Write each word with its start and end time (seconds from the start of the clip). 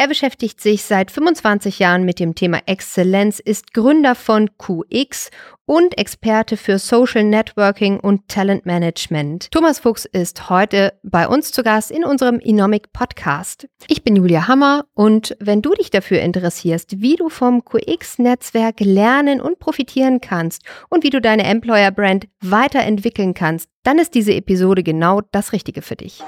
Er 0.00 0.06
beschäftigt 0.06 0.60
sich 0.60 0.84
seit 0.84 1.10
25 1.10 1.80
Jahren 1.80 2.04
mit 2.04 2.20
dem 2.20 2.36
Thema 2.36 2.60
Exzellenz, 2.66 3.40
ist 3.40 3.74
Gründer 3.74 4.14
von 4.14 4.48
QX 4.56 5.32
und 5.66 5.98
Experte 5.98 6.56
für 6.56 6.78
Social 6.78 7.24
Networking 7.24 7.98
und 7.98 8.28
Talent 8.28 8.64
Management. 8.64 9.50
Thomas 9.50 9.80
Fuchs 9.80 10.04
ist 10.04 10.50
heute 10.50 10.92
bei 11.02 11.26
uns 11.26 11.50
zu 11.50 11.64
Gast 11.64 11.90
in 11.90 12.04
unserem 12.04 12.38
Inomic 12.38 12.92
Podcast. 12.92 13.66
Ich 13.88 14.04
bin 14.04 14.14
Julia 14.14 14.46
Hammer 14.46 14.84
und 14.94 15.36
wenn 15.40 15.62
du 15.62 15.74
dich 15.74 15.90
dafür 15.90 16.20
interessierst, 16.20 17.00
wie 17.00 17.16
du 17.16 17.28
vom 17.28 17.64
QX-Netzwerk 17.64 18.78
lernen 18.78 19.40
und 19.40 19.58
profitieren 19.58 20.20
kannst 20.20 20.62
und 20.90 21.02
wie 21.02 21.10
du 21.10 21.20
deine 21.20 21.42
Employer 21.42 21.90
Brand 21.90 22.28
weiterentwickeln 22.40 23.34
kannst, 23.34 23.68
dann 23.82 23.98
ist 23.98 24.14
diese 24.14 24.32
Episode 24.32 24.84
genau 24.84 25.22
das 25.32 25.52
Richtige 25.52 25.82
für 25.82 25.96
dich. 25.96 26.22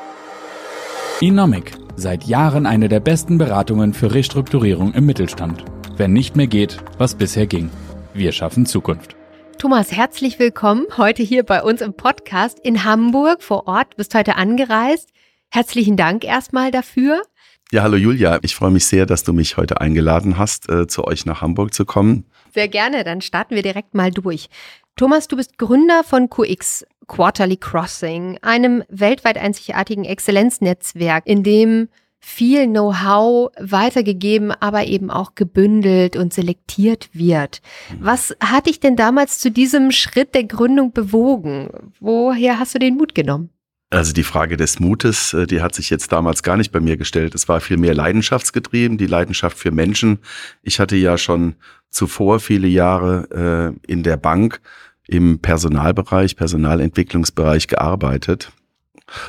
Inomic, 1.21 1.73
seit 1.96 2.25
Jahren 2.25 2.66
eine 2.66 2.88
der 2.88 3.00
besten 3.00 3.38
Beratungen 3.38 3.95
für 3.95 4.14
Restrukturierung 4.14 4.95
im 4.95 5.07
Mittelstand. 5.07 5.64
Wenn 5.96 6.12
nicht 6.12 6.36
mehr 6.36 6.46
geht, 6.46 6.79
was 6.98 7.14
bisher 7.14 7.46
ging. 7.46 7.71
Wir 8.14 8.32
schaffen 8.32 8.67
Zukunft. 8.67 9.17
Thomas, 9.58 9.93
herzlich 9.93 10.39
willkommen 10.39 10.86
heute 10.96 11.22
hier 11.22 11.43
bei 11.43 11.62
uns 11.62 11.82
im 11.82 11.95
Podcast 11.95 12.58
in 12.61 12.84
Hamburg 12.84 13.43
vor 13.43 13.67
Ort. 13.67 13.93
Du 13.93 13.96
bist 13.98 14.14
heute 14.14 14.36
angereist. 14.36 15.11
Herzlichen 15.50 15.96
Dank 15.96 16.25
erstmal 16.25 16.71
dafür. 16.71 17.22
Ja, 17.71 17.82
hallo 17.82 17.96
Julia. 17.96 18.39
Ich 18.43 18.57
freue 18.57 18.70
mich 18.70 18.86
sehr, 18.86 19.07
dass 19.07 19.22
du 19.22 19.32
mich 19.32 19.57
heute 19.57 19.81
eingeladen 19.81 20.39
hast, 20.39 20.68
äh, 20.70 20.86
zu 20.86 21.04
euch 21.04 21.26
nach 21.26 21.40
Hamburg 21.43 21.75
zu 21.75 21.84
kommen. 21.84 22.25
Sehr 22.54 22.68
gerne. 22.68 23.04
Dann 23.04 23.20
starten 23.20 23.54
wir 23.54 23.62
direkt 23.62 23.95
mal 23.95 24.11
durch. 24.11 24.48
Thomas, 24.96 25.29
du 25.29 25.36
bist 25.36 25.57
Gründer 25.57 26.03
von 26.04 26.29
QX 26.29 26.84
Quarterly 27.11 27.57
Crossing, 27.57 28.39
einem 28.41 28.85
weltweit 28.89 29.37
einzigartigen 29.37 30.05
Exzellenznetzwerk, 30.05 31.27
in 31.27 31.43
dem 31.43 31.89
viel 32.20 32.69
Know-how 32.69 33.51
weitergegeben, 33.59 34.53
aber 34.53 34.84
eben 34.84 35.11
auch 35.11 35.34
gebündelt 35.34 36.15
und 36.15 36.33
selektiert 36.33 37.09
wird. 37.12 37.62
Mhm. 37.91 37.97
Was 38.01 38.37
hat 38.41 38.67
dich 38.67 38.79
denn 38.79 38.95
damals 38.95 39.41
zu 39.41 39.51
diesem 39.51 39.91
Schritt 39.91 40.37
der 40.37 40.45
Gründung 40.45 40.93
bewogen? 40.93 41.93
Woher 41.99 42.61
hast 42.61 42.77
du 42.77 42.79
den 42.79 42.97
Mut 42.97 43.17
genommen? 43.17 43.51
Also 43.93 44.12
die 44.12 44.23
Frage 44.23 44.56
des 44.56 44.79
Mutes, 44.79 45.34
äh, 45.34 45.49
die 45.49 45.62
hat 45.62 45.75
sich 45.75 45.91
jetzt 45.91 46.12
damals 46.12 46.45
gar 46.45 46.56
nicht 46.56 46.71
bei 46.71 46.79
mir 46.79 46.97
gestellt. 46.97 47.34
Es 47.34 47.49
war 47.49 47.61
viel 47.61 47.77
mehr 47.77 47.95
leidenschaftsgetrieben, 47.95 48.99
die 48.99 49.06
Leidenschaft 49.06 49.59
für 49.59 49.73
Menschen. 49.73 50.21
Ich 50.62 50.79
hatte 50.79 50.95
ja 50.95 51.19
schon 51.19 51.56
zuvor 51.89 52.39
viele 52.39 52.69
Jahre 52.69 53.75
äh, 53.84 53.93
in 53.93 54.05
der 54.05 54.17
Bank 54.17 54.61
im 55.11 55.41
Personalbereich, 55.41 56.36
Personalentwicklungsbereich 56.36 57.66
gearbeitet, 57.66 58.53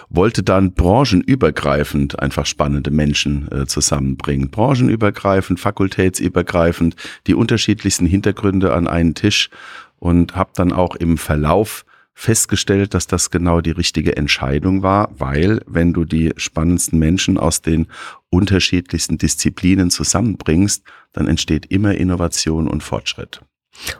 wollte 0.09 0.43
dann 0.43 0.73
branchenübergreifend 0.73 2.19
einfach 2.19 2.45
spannende 2.45 2.91
Menschen 2.91 3.51
äh, 3.51 3.65
zusammenbringen. 3.65 4.51
Branchenübergreifend, 4.51 5.59
fakultätsübergreifend, 5.59 6.95
die 7.25 7.33
unterschiedlichsten 7.33 8.05
Hintergründe 8.05 8.73
an 8.73 8.87
einen 8.87 9.15
Tisch 9.15 9.49
und 9.97 10.35
habe 10.35 10.51
dann 10.55 10.71
auch 10.71 10.95
im 10.95 11.17
Verlauf 11.17 11.83
festgestellt, 12.13 12.93
dass 12.93 13.07
das 13.07 13.31
genau 13.31 13.61
die 13.61 13.71
richtige 13.71 14.15
Entscheidung 14.17 14.83
war, 14.83 15.09
weil 15.17 15.61
wenn 15.65 15.93
du 15.93 16.05
die 16.05 16.33
spannendsten 16.37 16.99
Menschen 16.99 17.39
aus 17.39 17.61
den 17.61 17.87
unterschiedlichsten 18.29 19.17
Disziplinen 19.17 19.89
zusammenbringst, 19.89 20.83
dann 21.13 21.27
entsteht 21.27 21.67
immer 21.67 21.95
Innovation 21.95 22.67
und 22.67 22.83
Fortschritt. 22.83 23.41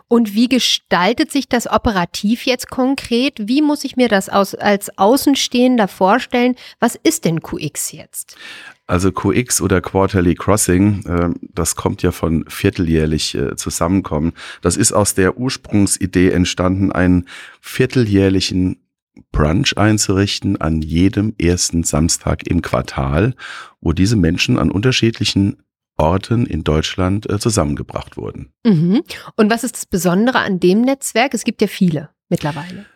Und 0.08 0.36
wie 0.36 0.50
gestaltet 0.50 1.32
sich 1.32 1.48
das 1.48 1.68
operativ 1.68 2.46
jetzt 2.46 2.70
konkret? 2.70 3.48
Wie 3.48 3.62
muss 3.62 3.84
ich 3.84 3.96
mir 3.96 4.10
das 4.10 4.30
aus, 4.30 4.56
als 4.56 4.98
Außenstehender 4.98 5.88
vorstellen? 5.88 6.56
Was 6.80 6.96
ist 7.02 7.26
denn 7.26 7.42
QX 7.42 7.92
jetzt? 7.92 8.38
Also 8.88 9.12
QX 9.12 9.62
oder 9.62 9.80
Quarterly 9.80 10.36
Crossing, 10.36 11.06
äh, 11.06 11.30
das 11.54 11.78
kommt 11.78 12.04
ja 12.04 12.12
von 12.12 12.44
vierteljährlich 12.50 13.36
äh, 13.36 13.56
zusammenkommen. 13.56 14.34
Das 14.62 14.76
ist 14.76 14.92
aus 14.92 15.14
der 15.14 15.38
Ursprungsidee 15.38 16.32
entstanden, 16.32 16.92
einen 16.92 17.28
vierteljährlichen 17.62 18.82
Brunch 19.32 19.78
einzurichten 19.78 20.60
an 20.60 20.82
jedem 20.82 21.34
ersten 21.38 21.84
Samstag 21.84 22.48
im 22.48 22.62
Quartal, 22.62 23.36
wo 23.80 23.94
diese 23.94 24.16
Menschen 24.16 24.60
an 24.60 24.72
unterschiedlichen 24.72 25.64
Orten 26.02 26.48
in 26.48 26.64
Deutschland 26.64 27.30
äh, 27.30 27.40
zusammengebracht 27.40 28.18
wurden. 28.18 28.52
Mhm. 28.66 29.04
Und 29.36 29.52
was 29.52 29.64
ist 29.64 29.76
das 29.76 29.86
Besondere 29.86 30.40
an 30.40 30.60
dem 30.60 30.82
Netzwerk? 30.82 31.34
Es 31.34 31.44
gibt 31.44 31.62
ja 31.62 31.68
viele 31.68 32.10
mittlerweile. 32.28 32.88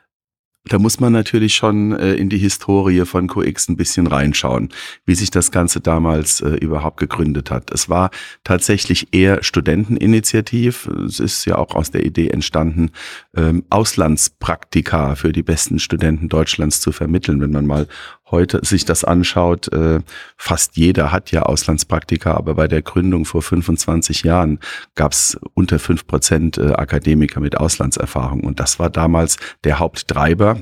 Da 0.68 0.80
muss 0.80 1.00
man 1.00 1.14
natürlich 1.14 1.54
schon 1.54 1.92
äh, 1.92 2.16
in 2.16 2.30
die 2.30 2.40
Historie 2.40 3.06
von 3.06 3.28
QX 3.28 3.70
ein 3.70 3.78
bisschen 3.78 4.08
reinschauen, 4.08 4.70
wie 5.06 5.14
sich 5.14 5.30
das 5.30 5.52
Ganze 5.52 5.80
damals 5.80 6.42
äh, 6.42 6.56
überhaupt 6.56 6.98
gegründet 6.98 7.52
hat. 7.52 7.72
Es 7.72 7.88
war 7.88 8.10
tatsächlich 8.44 9.14
eher 9.14 9.44
Studenteninitiativ. 9.44 10.88
Es 10.88 11.20
ist 11.20 11.46
ja 11.46 11.60
auch 11.60 11.76
aus 11.76 11.92
der 11.92 12.04
Idee 12.04 12.30
entstanden, 12.30 12.90
ähm, 13.38 13.64
Auslandspraktika 13.70 15.14
für 15.14 15.32
die 15.32 15.44
besten 15.44 15.78
Studenten 15.78 16.30
Deutschlands 16.30 16.82
zu 16.82 16.92
vermitteln. 16.92 17.42
Wenn 17.42 17.52
man 17.52 17.68
mal 17.68 17.88
heute 18.31 18.59
sich 18.63 18.86
das 18.86 19.03
anschaut, 19.03 19.72
äh, 19.72 20.00
fast 20.38 20.78
jeder 20.78 21.12
hat 21.12 21.31
ja 21.31 21.44
Auslandspraktika, 21.44 22.34
aber 22.34 22.56
bei 22.56 22.68
der 22.68 22.81
Gründung 22.81 23.25
vor 23.25 23.41
25 23.41 24.24
Jahren 24.24 24.59
gab 24.96 25.12
es 25.12 25.38
unter 25.53 25.80
fünf 25.80 26.08
Prozent 26.08 26.58
äh, 26.58 26.74
Akademiker 26.74 27.40
mit 27.40 27.58
Auslandserfahrung. 27.58 28.41
Und 28.41 28.59
das 28.59 28.80
war 28.80 28.90
damals 28.90 29.38
der 29.63 29.80
Haupttreiber 29.80 30.62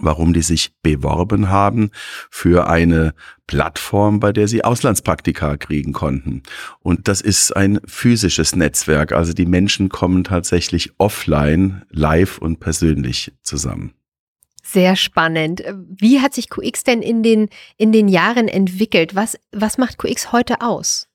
warum 0.00 0.32
die 0.32 0.42
sich 0.42 0.72
beworben 0.82 1.48
haben 1.48 1.90
für 2.30 2.68
eine 2.68 3.14
Plattform, 3.46 4.20
bei 4.20 4.32
der 4.32 4.48
sie 4.48 4.64
Auslandspraktika 4.64 5.56
kriegen 5.56 5.92
konnten. 5.92 6.42
Und 6.80 7.08
das 7.08 7.20
ist 7.20 7.56
ein 7.56 7.80
physisches 7.86 8.56
Netzwerk. 8.56 9.12
Also 9.12 9.32
die 9.32 9.46
Menschen 9.46 9.88
kommen 9.88 10.24
tatsächlich 10.24 10.92
offline, 10.98 11.82
live 11.90 12.38
und 12.38 12.60
persönlich 12.60 13.32
zusammen. 13.42 13.94
Sehr 14.68 14.96
spannend. 14.96 15.62
Wie 15.88 16.20
hat 16.20 16.34
sich 16.34 16.50
QX 16.50 16.82
denn 16.84 17.00
in 17.00 17.22
den, 17.22 17.48
in 17.76 17.92
den 17.92 18.08
Jahren 18.08 18.48
entwickelt? 18.48 19.14
Was, 19.14 19.38
was 19.52 19.78
macht 19.78 19.98
QX 19.98 20.32
heute 20.32 20.60
aus? 20.60 21.06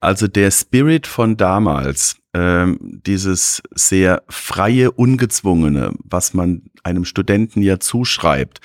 Also 0.00 0.26
der 0.26 0.50
Spirit 0.50 1.06
von 1.06 1.36
damals, 1.36 2.16
ähm, 2.34 2.78
dieses 3.06 3.62
sehr 3.72 4.24
freie, 4.28 4.90
ungezwungene, 4.90 5.92
was 6.02 6.34
man 6.34 6.62
einem 6.82 7.04
Studenten 7.04 7.62
ja 7.62 7.78
zuschreibt, 7.78 8.60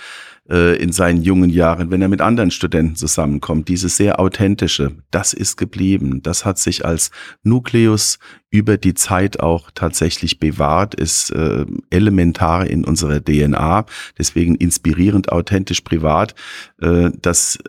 äh, 0.49 0.75
in 0.77 0.91
seinen 0.91 1.21
jungen 1.21 1.49
Jahren, 1.49 1.91
wenn 1.91 2.01
er 2.01 2.07
mit 2.07 2.21
anderen 2.21 2.51
Studenten 2.51 2.95
zusammenkommt. 2.95 3.67
Dieses 3.67 3.97
sehr 3.97 4.19
authentische, 4.19 4.95
das 5.11 5.33
ist 5.33 5.57
geblieben. 5.57 6.21
Das 6.21 6.45
hat 6.45 6.57
sich 6.57 6.85
als 6.85 7.11
Nukleus 7.43 8.19
über 8.49 8.77
die 8.77 8.93
Zeit 8.93 9.39
auch 9.39 9.71
tatsächlich 9.73 10.39
bewahrt, 10.39 10.95
ist 10.95 11.31
äh, 11.31 11.65
elementar 11.89 12.67
in 12.67 12.85
unserer 12.85 13.23
DNA. 13.23 13.85
Deswegen 14.17 14.55
inspirierend, 14.55 15.31
authentisch, 15.31 15.81
privat. 15.81 16.33
Äh, 16.81 17.11
das 17.21 17.59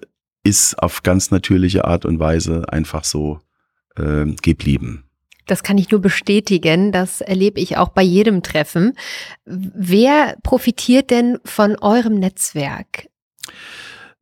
ist 0.44 0.78
auf 0.78 1.02
ganz 1.02 1.30
natürliche 1.30 1.84
Art 1.84 2.04
und 2.04 2.20
Weise 2.20 2.64
einfach 2.72 3.04
so 3.04 3.40
äh, 3.96 4.24
geblieben. 4.42 5.07
Das 5.48 5.62
kann 5.64 5.78
ich 5.78 5.90
nur 5.90 6.00
bestätigen. 6.00 6.92
Das 6.92 7.20
erlebe 7.20 7.58
ich 7.60 7.76
auch 7.76 7.88
bei 7.88 8.02
jedem 8.02 8.42
Treffen. 8.42 8.92
Wer 9.44 10.36
profitiert 10.42 11.10
denn 11.10 11.38
von 11.44 11.76
eurem 11.80 12.14
Netzwerk? 12.14 13.08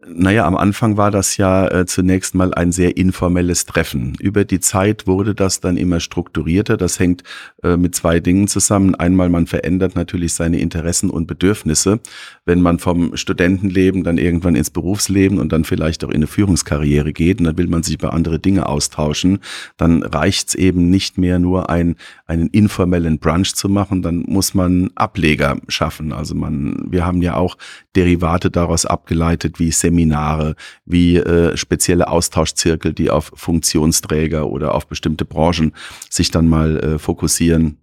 Naja, 0.09 0.47
am 0.47 0.57
Anfang 0.57 0.97
war 0.97 1.11
das 1.11 1.37
ja 1.37 1.67
äh, 1.67 1.85
zunächst 1.85 2.37
mal 2.37 2.55
ein 2.55 2.71
sehr 2.71 2.97
informelles 2.97 3.65
Treffen. 3.67 4.15
Über 4.21 4.45
die 4.45 4.61
Zeit 4.61 5.09
wurde 5.09 5.35
das 5.35 5.59
dann 5.59 5.77
immer 5.77 5.99
strukturierter. 5.99 6.77
Das 6.77 7.01
hängt 7.01 7.25
äh, 7.65 7.77
mit 7.77 7.97
zwei 7.97 8.21
Dingen 8.21 8.47
zusammen. 8.47 8.95
Einmal, 8.95 9.29
man 9.31 9.49
verändert 9.49 9.97
natürlich 9.97 10.35
seine 10.35 10.61
Interessen 10.61 11.11
und 11.11 11.27
Bedürfnisse. 11.27 11.99
Wenn 12.45 12.61
man 12.61 12.79
vom 12.79 13.17
Studentenleben 13.17 14.05
dann 14.05 14.17
irgendwann 14.17 14.55
ins 14.55 14.71
Berufsleben 14.71 15.41
und 15.41 15.51
dann 15.51 15.65
vielleicht 15.65 16.05
auch 16.05 16.11
in 16.11 16.17
eine 16.17 16.29
Führungskarriere 16.29 17.13
geht 17.13 17.41
und 17.41 17.47
dann 17.47 17.59
will 17.59 17.67
man 17.67 17.83
sich 17.83 17.95
über 17.95 18.13
andere 18.13 18.39
Dinge 18.39 18.67
austauschen, 18.67 19.41
dann 19.77 20.05
reicht's 20.05 20.55
eben 20.55 20.89
nicht 20.89 21.19
mehr 21.19 21.41
nur 21.41 21.69
ein, 21.69 21.97
einen 22.27 22.47
informellen 22.51 23.19
Brunch 23.19 23.57
zu 23.57 23.69
machen, 23.69 24.03
dann 24.03 24.23
muss 24.29 24.55
man 24.55 24.91
Ableger 24.95 25.57
schaffen. 25.67 26.13
Also 26.13 26.37
man, 26.37 26.87
wir 26.91 27.05
haben 27.05 27.23
ja 27.23 27.35
auch 27.35 27.57
Derivate 27.97 28.53
daraus 28.53 28.87
abgeleitet, 28.87 29.59
wie 29.59 29.73
Seminare 29.73 29.96
Seminare, 29.97 30.57
wie 30.85 31.17
äh, 31.17 31.57
spezielle 31.57 32.09
Austauschzirkel, 32.09 32.93
die 32.93 33.11
auf 33.11 33.33
Funktionsträger 33.35 34.49
oder 34.49 34.75
auf 34.75 34.87
bestimmte 34.87 35.25
Branchen 35.25 35.73
sich 36.11 36.31
dann 36.31 36.49
mal 36.49 36.79
äh, 36.79 36.99
fokussieren, 36.99 37.79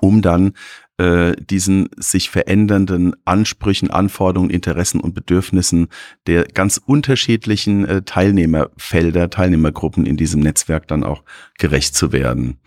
um 0.00 0.20
dann 0.20 0.52
äh, 0.98 1.34
diesen 1.40 1.88
sich 1.96 2.28
verändernden 2.28 3.14
Ansprüchen, 3.24 3.90
Anforderungen, 3.90 4.50
Interessen 4.50 5.00
und 5.00 5.14
Bedürfnissen 5.14 5.88
der 6.26 6.44
ganz 6.44 6.80
unterschiedlichen 6.84 7.86
äh, 7.86 8.02
Teilnehmerfelder, 8.02 9.30
Teilnehmergruppen 9.30 10.04
in 10.04 10.18
diesem 10.18 10.42
Netzwerk 10.42 10.86
dann 10.86 11.02
auch 11.02 11.22
gerecht 11.56 11.94
zu 11.94 12.12
werden. 12.12 12.58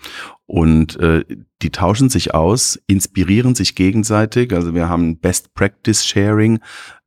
Und 0.46 1.00
äh, 1.00 1.24
die 1.62 1.70
tauschen 1.70 2.10
sich 2.10 2.34
aus, 2.34 2.78
inspirieren 2.88 3.56
sich 3.56 3.76
gegenseitig. 3.76 4.54
Also 4.54 4.74
wir 4.74 4.90
haben 4.90 5.18
Best 5.18 5.54
Practice 5.54 6.06
Sharing 6.06 6.60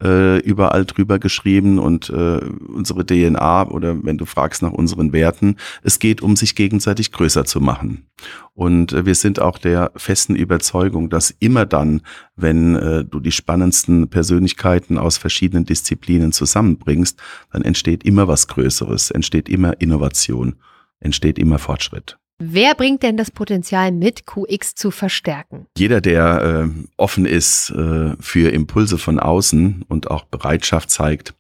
äh, 0.03 0.39
überall 0.39 0.87
drüber 0.87 1.19
geschrieben 1.19 1.79
und 1.79 2.09
äh, 2.09 2.39
unsere 2.39 3.05
DNA 3.05 3.69
oder 3.69 4.03
wenn 4.03 4.17
du 4.17 4.25
fragst 4.25 4.63
nach 4.63 4.73
unseren 4.73 5.13
Werten, 5.13 5.57
es 5.83 5.99
geht 5.99 6.23
um 6.23 6.37
sich 6.37 6.55
gegenseitig 6.55 7.13
größer 7.13 7.45
zu 7.45 7.61
machen. 7.61 8.07
Und 8.55 8.93
äh, 8.93 9.05
wir 9.05 9.15
sind 9.15 9.41
auch 9.41 9.59
der 9.59 9.93
festen 9.97 10.37
Überzeugung, 10.37 11.11
dass 11.11 11.31
immer 11.31 11.67
dann, 11.67 12.01
wenn 12.37 12.77
äh, 12.77 13.05
du 13.05 13.21
die 13.21 13.33
spannendsten 13.33 14.09
Persönlichkeiten 14.09 14.97
aus 14.97 15.19
verschiedenen 15.19 15.65
Disziplinen 15.65 16.33
zusammenbringst, 16.33 17.21
dann 17.53 17.63
entsteht 17.63 18.05
immer 18.05 18.29
was 18.29 18.47
Größeres, 18.47 19.11
entsteht 19.11 19.49
immer 19.49 19.81
Innovation, 19.81 20.57
entsteht 21.01 21.39
immer 21.39 21.59
Fortschritt. 21.59 22.17
Wer 22.39 22.75
bringt 22.75 23.05
denn 23.05 23.17
das 23.17 23.31
Potenzial 23.31 23.93
mit, 23.93 24.27
QX 24.27 24.75
zu 24.75 24.91
verstärken? 24.91 25.67
Jeder, 25.79 26.01
der 26.01 26.67
äh, 26.67 26.85
offen 26.97 27.27
ist 27.27 27.71
äh, 27.71 28.17
für 28.19 28.53
Impulse 28.53 28.99
von 28.99 29.21
außen 29.21 29.85
und 29.89 30.11
auch 30.11 30.25
Bereitschaft 30.25 30.91
zeigt, 30.91 31.35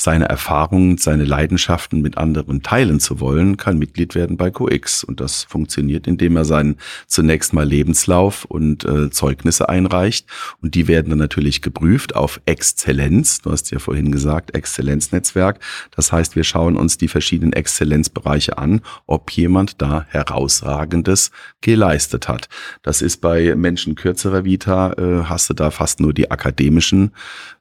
seine 0.00 0.30
Erfahrungen, 0.30 0.96
seine 0.96 1.24
Leidenschaften 1.24 2.00
mit 2.00 2.16
anderen 2.16 2.62
teilen 2.62 3.00
zu 3.00 3.20
wollen, 3.20 3.58
kann 3.58 3.78
Mitglied 3.78 4.14
werden 4.14 4.38
bei 4.38 4.50
QX. 4.50 5.04
Und 5.04 5.20
das 5.20 5.44
funktioniert, 5.44 6.06
indem 6.06 6.36
er 6.36 6.46
seinen 6.46 6.76
zunächst 7.06 7.52
mal 7.52 7.66
Lebenslauf 7.66 8.46
und 8.46 8.86
äh, 8.86 9.10
Zeugnisse 9.10 9.68
einreicht. 9.68 10.26
Und 10.62 10.74
die 10.74 10.88
werden 10.88 11.10
dann 11.10 11.18
natürlich 11.18 11.60
geprüft 11.60 12.16
auf 12.16 12.40
Exzellenz. 12.46 13.42
Du 13.42 13.50
hast 13.52 13.70
ja 13.72 13.78
vorhin 13.78 14.10
gesagt, 14.10 14.54
Exzellenznetzwerk. 14.54 15.60
Das 15.94 16.12
heißt, 16.12 16.34
wir 16.34 16.44
schauen 16.44 16.76
uns 16.76 16.96
die 16.96 17.08
verschiedenen 17.08 17.52
Exzellenzbereiche 17.52 18.56
an, 18.56 18.80
ob 19.06 19.30
jemand 19.30 19.82
da 19.82 20.06
herausragendes 20.08 21.30
geleistet 21.60 22.26
hat. 22.26 22.48
Das 22.82 23.02
ist 23.02 23.18
bei 23.18 23.54
Menschen 23.54 23.96
kürzerer 23.96 24.44
Vita, 24.44 24.94
äh, 24.94 25.24
hast 25.24 25.50
du 25.50 25.54
da 25.54 25.70
fast 25.70 26.00
nur 26.00 26.14
die 26.14 26.30
akademischen 26.30 27.12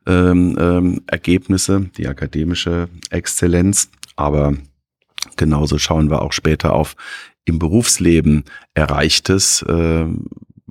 ähm, 0.09 0.57
ähm, 0.59 1.01
Ergebnisse, 1.07 1.89
die 1.97 2.07
akademische 2.29 2.89
Exzellenz. 3.09 3.89
Aber 4.15 4.53
genauso 5.35 5.77
schauen 5.77 6.09
wir 6.09 6.21
auch 6.21 6.33
später 6.33 6.73
auf 6.73 6.95
im 7.45 7.59
Berufsleben 7.59 8.43
Erreichtes. 8.73 9.63
Äh, 9.63 10.05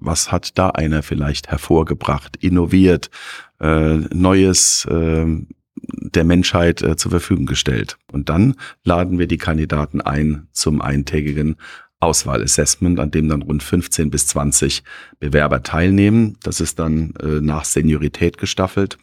was 0.00 0.31
hat 0.31 0.56
da 0.56 0.70
einer 0.70 1.02
vielleicht 1.02 1.49
hervorgebracht, 1.49 2.37
innoviert, 2.37 3.10
äh, 3.60 3.96
Neues 3.96 4.84
äh, 4.84 5.26
der 5.82 6.25
Menschheit 6.25 6.82
äh, 6.82 6.96
zur 6.96 7.10
Verfügung 7.10 7.46
gestellt. 7.46 7.99
Und 8.12 8.28
dann 8.28 8.54
laden 8.84 9.19
wir 9.19 9.26
die 9.26 9.38
Kandidaten 9.38 10.00
ein 10.00 10.46
zum 10.52 10.81
eintägigen 10.81 11.56
Auswahlassessment, 11.99 13.00
an 13.00 13.11
dem 13.11 13.28
dann 13.28 13.43
rund 13.43 13.64
15 13.64 14.08
bis 14.11 14.28
20 14.28 14.84
Bewerber 15.19 15.64
teilnehmen. 15.64 16.37
Das 16.44 16.61
ist 16.61 16.78
dann 16.78 17.12
äh, 17.20 17.40
nach 17.40 17.64
Seniorität 17.64 18.38
gestaffelt. 18.38 18.99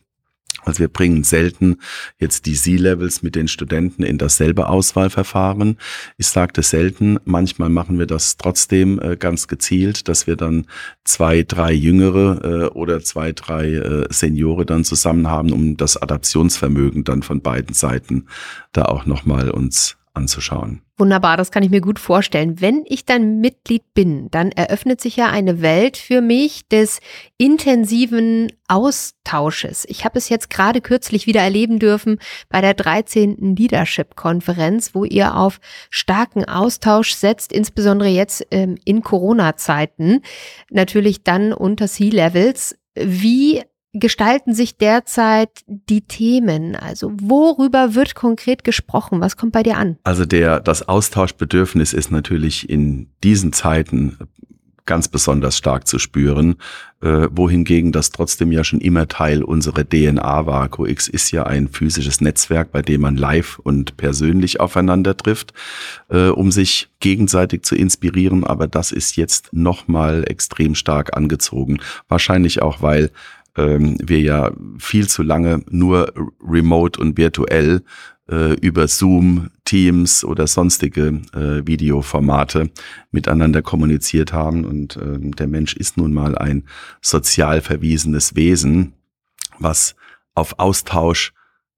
Also 0.65 0.79
wir 0.79 0.87
bringen 0.87 1.23
selten 1.23 1.77
jetzt 2.19 2.45
die 2.45 2.53
C-Levels 2.53 3.21
mit 3.21 3.35
den 3.35 3.47
Studenten 3.47 4.03
in 4.03 4.17
dasselbe 4.17 4.67
Auswahlverfahren. 4.67 5.77
Ich 6.17 6.27
sagte 6.27 6.63
selten, 6.63 7.19
manchmal 7.23 7.69
machen 7.69 7.99
wir 7.99 8.07
das 8.07 8.37
trotzdem 8.37 8.99
äh, 8.99 9.15
ganz 9.15 9.47
gezielt, 9.47 10.07
dass 10.07 10.27
wir 10.27 10.35
dann 10.35 10.65
zwei, 11.03 11.43
drei 11.43 11.71
Jüngere 11.71 12.43
äh, 12.43 12.65
oder 12.73 13.01
zwei, 13.01 13.31
drei 13.31 13.73
äh, 13.73 14.07
Seniore 14.09 14.65
dann 14.65 14.83
zusammen 14.83 15.27
haben, 15.27 15.51
um 15.51 15.77
das 15.77 15.97
Adaptionsvermögen 15.97 17.03
dann 17.03 17.21
von 17.21 17.41
beiden 17.41 17.73
Seiten 17.73 18.25
da 18.73 18.85
auch 18.85 19.05
nochmal 19.05 19.51
uns 19.51 19.97
anzuschauen. 20.15 20.81
Wunderbar, 20.97 21.35
das 21.35 21.51
kann 21.51 21.63
ich 21.63 21.69
mir 21.69 21.81
gut 21.81 21.99
vorstellen. 21.99 22.61
Wenn 22.61 22.83
ich 22.85 23.05
dann 23.05 23.41
Mitglied 23.41 23.83
bin, 23.93 24.29
dann 24.31 24.51
eröffnet 24.51 25.01
sich 25.01 25.17
ja 25.17 25.29
eine 25.29 25.61
Welt 25.61 25.97
für 25.97 26.21
mich 26.21 26.67
des 26.69 27.01
intensiven 27.37 28.51
Austausches. 28.67 29.85
Ich 29.89 30.05
habe 30.05 30.17
es 30.17 30.29
jetzt 30.29 30.49
gerade 30.49 30.79
kürzlich 30.79 31.27
wieder 31.27 31.41
erleben 31.41 31.79
dürfen 31.79 32.19
bei 32.49 32.61
der 32.61 32.73
13. 32.73 33.55
Leadership-Konferenz, 33.55 34.95
wo 34.95 35.03
ihr 35.03 35.35
auf 35.35 35.59
starken 35.89 36.45
Austausch 36.45 37.13
setzt, 37.13 37.51
insbesondere 37.51 38.09
jetzt 38.09 38.47
ähm, 38.51 38.77
in 38.85 39.01
Corona-Zeiten, 39.01 40.21
natürlich 40.69 41.23
dann 41.23 41.51
unter 41.51 41.87
C-Levels. 41.87 42.77
Wie 42.95 43.61
gestalten 43.99 44.53
sich 44.53 44.77
derzeit 44.77 45.49
die 45.67 46.01
Themen? 46.01 46.75
Also 46.75 47.11
worüber 47.19 47.95
wird 47.95 48.15
konkret 48.15 48.63
gesprochen? 48.63 49.21
Was 49.21 49.37
kommt 49.37 49.53
bei 49.53 49.63
dir 49.63 49.77
an? 49.77 49.97
Also 50.03 50.25
der, 50.25 50.59
das 50.59 50.87
Austauschbedürfnis 50.87 51.93
ist 51.93 52.11
natürlich 52.11 52.69
in 52.69 53.07
diesen 53.23 53.53
Zeiten 53.53 54.17
ganz 54.85 55.07
besonders 55.07 55.57
stark 55.57 55.87
zu 55.87 55.97
spüren, 55.97 56.55
äh, 57.01 57.27
wohingegen 57.31 57.91
das 57.91 58.11
trotzdem 58.11 58.51
ja 58.51 58.63
schon 58.63 58.81
immer 58.81 59.07
Teil 59.07 59.43
unserer 59.43 59.83
DNA 59.87 60.45
war. 60.45 60.69
CoX 60.69 61.07
ist 61.07 61.31
ja 61.31 61.43
ein 61.43 61.67
physisches 61.67 62.21
Netzwerk, 62.21 62.71
bei 62.71 62.81
dem 62.81 63.01
man 63.01 63.17
live 63.17 63.59
und 63.59 63.97
persönlich 63.97 64.59
aufeinander 64.59 65.17
trifft, 65.17 65.53
äh, 66.09 66.27
um 66.27 66.51
sich 66.51 66.89
gegenseitig 66.99 67.63
zu 67.63 67.75
inspirieren, 67.75 68.43
aber 68.43 68.67
das 68.67 68.91
ist 68.91 69.15
jetzt 69.15 69.53
nochmal 69.53 70.23
extrem 70.27 70.75
stark 70.75 71.17
angezogen. 71.17 71.79
Wahrscheinlich 72.07 72.61
auch, 72.61 72.81
weil 72.81 73.11
ähm, 73.55 73.97
wir 74.01 74.19
ja 74.19 74.51
viel 74.77 75.07
zu 75.07 75.23
lange 75.23 75.61
nur 75.69 76.13
remote 76.41 76.99
und 76.99 77.17
virtuell 77.17 77.83
äh, 78.29 78.53
über 78.55 78.87
Zoom, 78.87 79.49
Teams 79.65 80.23
oder 80.23 80.47
sonstige 80.47 81.21
äh, 81.33 81.65
Videoformate 81.65 82.69
miteinander 83.11 83.61
kommuniziert 83.61 84.33
haben. 84.33 84.65
Und 84.65 84.97
äh, 84.97 85.19
der 85.19 85.47
Mensch 85.47 85.75
ist 85.75 85.97
nun 85.97 86.13
mal 86.13 86.37
ein 86.37 86.63
sozial 87.01 87.61
verwiesenes 87.61 88.35
Wesen, 88.35 88.93
was 89.59 89.95
auf 90.33 90.59
Austausch 90.59 91.33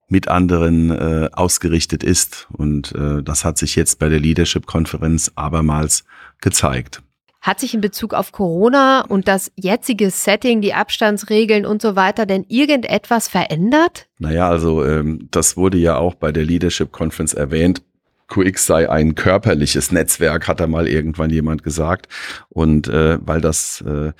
mit 0.10 0.30
anderen 0.30 0.92
äh, 0.92 1.30
ausgerichtet 1.34 2.04
ist. 2.04 2.48
Und 2.52 2.96
äh, 2.96 3.22
das 3.22 3.44
hat 3.44 3.58
sich 3.58 3.76
jetzt 3.76 4.00
bei 4.00 4.08
der 4.10 4.20
Leadership-Konferenz 4.20 5.32
abermals 5.36 6.06
gezeigt. 6.40 7.04
Hat 7.48 7.62
sich 7.62 7.74
in 7.74 7.80
Bezug 7.80 8.14
auf 8.14 8.34
Corona 8.34 9.06
und 9.08 9.30
das 9.30 9.54
jetzige 9.56 10.10
Setting, 10.10 10.60
die 10.60 10.74
Abstandsregeln 10.74 11.66
und 11.66 11.82
so 11.82 11.96
weiter 11.96 12.26
denn 12.26 12.44
irgendetwas 12.50 13.30
verändert? 13.30 14.08
Naja, 14.20 14.50
also 14.50 14.84
ähm, 14.84 15.30
das 15.32 15.56
wurde 15.56 15.78
ja 15.78 15.96
auch 15.96 16.16
bei 16.16 16.34
der 16.34 16.44
Leadership 16.44 16.92
Conference 16.92 17.34
erwähnt. 17.34 17.84
QX 18.28 18.66
sei 18.66 18.90
ein 18.90 19.16
körperliches 19.16 19.94
Netzwerk, 19.94 20.50
hat 20.50 20.60
da 20.60 20.68
mal 20.68 20.90
irgendwann 20.90 21.30
jemand 21.30 21.64
gesagt. 21.64 22.10
Und 22.50 22.90
äh, 22.90 23.18
weil 23.26 23.40
das 23.40 23.80
äh, 23.80 24.12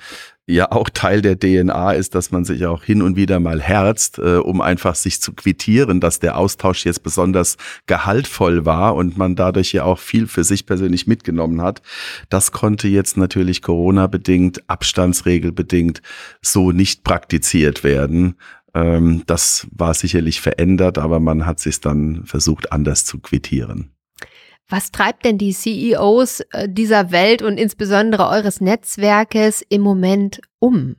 ja 0.48 0.72
auch 0.72 0.88
Teil 0.88 1.20
der 1.20 1.38
DNA 1.38 1.92
ist, 1.92 2.14
dass 2.14 2.30
man 2.30 2.44
sich 2.44 2.64
auch 2.66 2.82
hin 2.82 3.02
und 3.02 3.16
wieder 3.16 3.38
mal 3.38 3.60
herzt, 3.60 4.18
äh, 4.18 4.36
um 4.36 4.60
einfach 4.60 4.94
sich 4.94 5.20
zu 5.20 5.34
quittieren, 5.34 6.00
dass 6.00 6.20
der 6.20 6.38
Austausch 6.38 6.86
jetzt 6.86 7.02
besonders 7.02 7.58
gehaltvoll 7.86 8.64
war 8.64 8.96
und 8.96 9.18
man 9.18 9.36
dadurch 9.36 9.72
ja 9.72 9.84
auch 9.84 9.98
viel 9.98 10.26
für 10.26 10.44
sich 10.44 10.64
persönlich 10.64 11.06
mitgenommen 11.06 11.60
hat. 11.60 11.82
Das 12.30 12.50
konnte 12.50 12.88
jetzt 12.88 13.18
natürlich 13.18 13.60
Corona-bedingt, 13.60 14.68
Abstandsregelbedingt 14.68 16.00
so 16.40 16.72
nicht 16.72 17.04
praktiziert 17.04 17.84
werden. 17.84 18.36
Ähm, 18.74 19.24
das 19.26 19.66
war 19.70 19.92
sicherlich 19.92 20.40
verändert, 20.40 20.96
aber 20.96 21.20
man 21.20 21.44
hat 21.44 21.60
sich 21.60 21.80
dann 21.80 22.24
versucht, 22.24 22.72
anders 22.72 23.04
zu 23.04 23.18
quittieren. 23.18 23.90
Was 24.68 24.90
treibt 24.90 25.24
denn 25.24 25.38
die 25.38 25.52
CEOs 25.52 26.40
äh, 26.50 26.68
dieser 26.68 27.10
Welt 27.10 27.42
und 27.42 27.58
insbesondere 27.58 28.28
eures 28.28 28.60
Netzwerkes 28.60 29.62
im 29.68 29.80
Moment 29.80 30.40
um? 30.58 30.96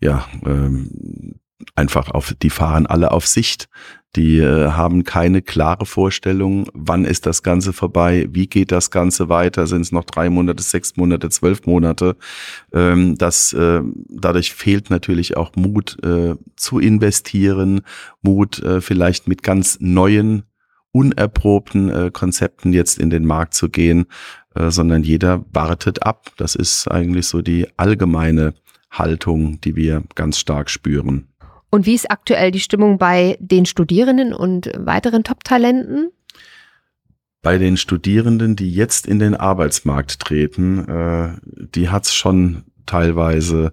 Ja, 0.00 0.26
ähm, 0.46 1.34
einfach 1.74 2.10
auf, 2.10 2.34
die 2.40 2.50
fahren 2.50 2.86
alle 2.86 3.10
auf 3.10 3.26
Sicht. 3.26 3.68
Die 4.14 4.38
äh, 4.38 4.70
haben 4.70 5.04
keine 5.04 5.42
klare 5.42 5.86
Vorstellung, 5.86 6.68
wann 6.74 7.04
ist 7.04 7.24
das 7.24 7.42
Ganze 7.42 7.72
vorbei, 7.72 8.28
wie 8.30 8.46
geht 8.46 8.70
das 8.70 8.90
Ganze 8.90 9.30
weiter, 9.30 9.66
sind 9.66 9.80
es 9.80 9.90
noch 9.90 10.04
drei 10.04 10.28
Monate, 10.28 10.62
sechs 10.62 10.96
Monate, 10.96 11.30
zwölf 11.30 11.64
Monate. 11.66 12.16
Ähm, 12.72 13.16
das, 13.16 13.54
äh, 13.54 13.80
dadurch 14.08 14.52
fehlt 14.52 14.90
natürlich 14.90 15.36
auch 15.36 15.56
Mut 15.56 15.96
zu 16.56 16.78
investieren, 16.78 17.80
Mut 18.20 18.62
vielleicht 18.80 19.28
mit 19.28 19.42
ganz 19.42 19.78
neuen 19.80 20.44
unerprobten 20.92 21.88
äh, 21.88 22.10
Konzepten 22.12 22.72
jetzt 22.72 22.98
in 22.98 23.10
den 23.10 23.24
Markt 23.24 23.54
zu 23.54 23.68
gehen, 23.68 24.06
äh, 24.54 24.70
sondern 24.70 25.02
jeder 25.02 25.44
wartet 25.52 26.02
ab. 26.02 26.30
Das 26.36 26.54
ist 26.54 26.86
eigentlich 26.88 27.26
so 27.26 27.42
die 27.42 27.66
allgemeine 27.76 28.54
Haltung, 28.90 29.60
die 29.62 29.74
wir 29.74 30.04
ganz 30.14 30.38
stark 30.38 30.70
spüren. 30.70 31.28
Und 31.70 31.86
wie 31.86 31.94
ist 31.94 32.10
aktuell 32.10 32.50
die 32.50 32.60
Stimmung 32.60 32.98
bei 32.98 33.38
den 33.40 33.64
Studierenden 33.64 34.34
und 34.34 34.70
weiteren 34.76 35.24
Top-Talenten? 35.24 36.10
Bei 37.40 37.56
den 37.56 37.78
Studierenden, 37.78 38.54
die 38.54 38.70
jetzt 38.70 39.06
in 39.06 39.18
den 39.18 39.34
Arbeitsmarkt 39.34 40.20
treten, 40.20 40.86
äh, 40.86 41.32
die 41.74 41.88
hat's 41.88 42.14
schon 42.14 42.64
teilweise 42.84 43.72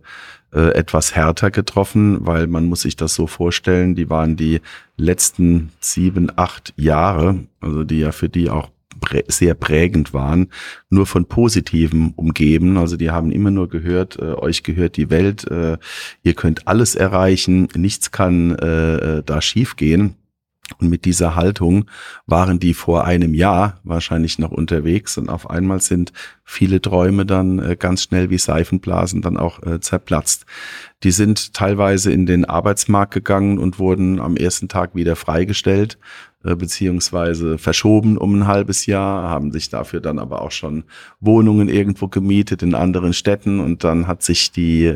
äh, 0.53 0.73
etwas 0.73 1.15
härter 1.15 1.51
getroffen, 1.51 2.25
weil 2.25 2.47
man 2.47 2.65
muss 2.65 2.81
sich 2.81 2.95
das 2.95 3.15
so 3.15 3.27
vorstellen, 3.27 3.95
die 3.95 4.09
waren 4.09 4.35
die 4.35 4.61
letzten 4.97 5.71
sieben, 5.79 6.31
acht 6.35 6.73
Jahre, 6.75 7.39
also 7.61 7.83
die 7.83 7.99
ja 7.99 8.11
für 8.11 8.29
die 8.29 8.49
auch 8.49 8.69
sehr 9.27 9.53
prägend 9.53 10.13
waren, 10.13 10.49
nur 10.89 11.05
von 11.05 11.25
Positiven 11.25 12.13
umgeben. 12.15 12.77
Also 12.77 12.97
die 12.97 13.11
haben 13.11 13.31
immer 13.31 13.51
nur 13.51 13.69
gehört, 13.69 14.17
äh, 14.19 14.33
euch 14.33 14.63
gehört 14.63 14.97
die 14.97 15.09
Welt, 15.09 15.49
äh, 15.49 15.77
ihr 16.23 16.33
könnt 16.33 16.67
alles 16.67 16.95
erreichen, 16.95 17.67
nichts 17.75 18.11
kann 18.11 18.55
äh, 18.55 19.17
äh 19.17 19.23
da 19.25 19.41
schiefgehen. 19.41 20.15
Und 20.77 20.89
mit 20.89 21.05
dieser 21.05 21.35
Haltung 21.35 21.85
waren 22.25 22.59
die 22.59 22.73
vor 22.73 23.05
einem 23.05 23.33
Jahr 23.33 23.79
wahrscheinlich 23.83 24.39
noch 24.39 24.51
unterwegs 24.51 25.17
und 25.17 25.29
auf 25.29 25.49
einmal 25.49 25.81
sind 25.81 26.13
viele 26.49 26.81
Träume 26.81 27.25
dann 27.25 27.59
äh, 27.59 27.75
ganz 27.77 28.03
schnell 28.03 28.29
wie 28.29 28.37
Seifenblasen 28.37 29.21
dann 29.21 29.37
auch 29.37 29.61
äh, 29.63 29.79
zerplatzt. 29.79 30.45
Die 31.03 31.11
sind 31.11 31.53
teilweise 31.53 32.11
in 32.11 32.25
den 32.25 32.45
Arbeitsmarkt 32.45 33.13
gegangen 33.13 33.59
und 33.59 33.77
wurden 33.79 34.19
am 34.19 34.35
ersten 34.35 34.67
Tag 34.67 34.95
wieder 34.95 35.15
freigestellt 35.15 35.97
äh, 36.43 36.55
beziehungsweise 36.55 37.57
verschoben 37.57 38.17
um 38.17 38.39
ein 38.39 38.47
halbes 38.47 38.87
Jahr, 38.87 39.29
haben 39.29 39.51
sich 39.51 39.69
dafür 39.69 39.99
dann 39.99 40.17
aber 40.17 40.41
auch 40.41 40.51
schon 40.51 40.85
Wohnungen 41.19 41.69
irgendwo 41.69 42.07
gemietet 42.07 42.63
in 42.63 42.73
anderen 42.73 43.13
Städten 43.13 43.59
und 43.59 43.83
dann 43.83 44.07
hat 44.07 44.23
sich 44.23 44.51
die, 44.51 44.91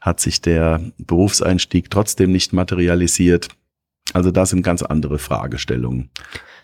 hat 0.00 0.20
sich 0.20 0.40
der 0.40 0.80
Berufseinstieg 0.98 1.90
trotzdem 1.90 2.32
nicht 2.32 2.52
materialisiert. 2.52 3.48
Also 4.12 4.30
da 4.30 4.46
sind 4.46 4.62
ganz 4.62 4.82
andere 4.82 5.18
Fragestellungen 5.18 6.10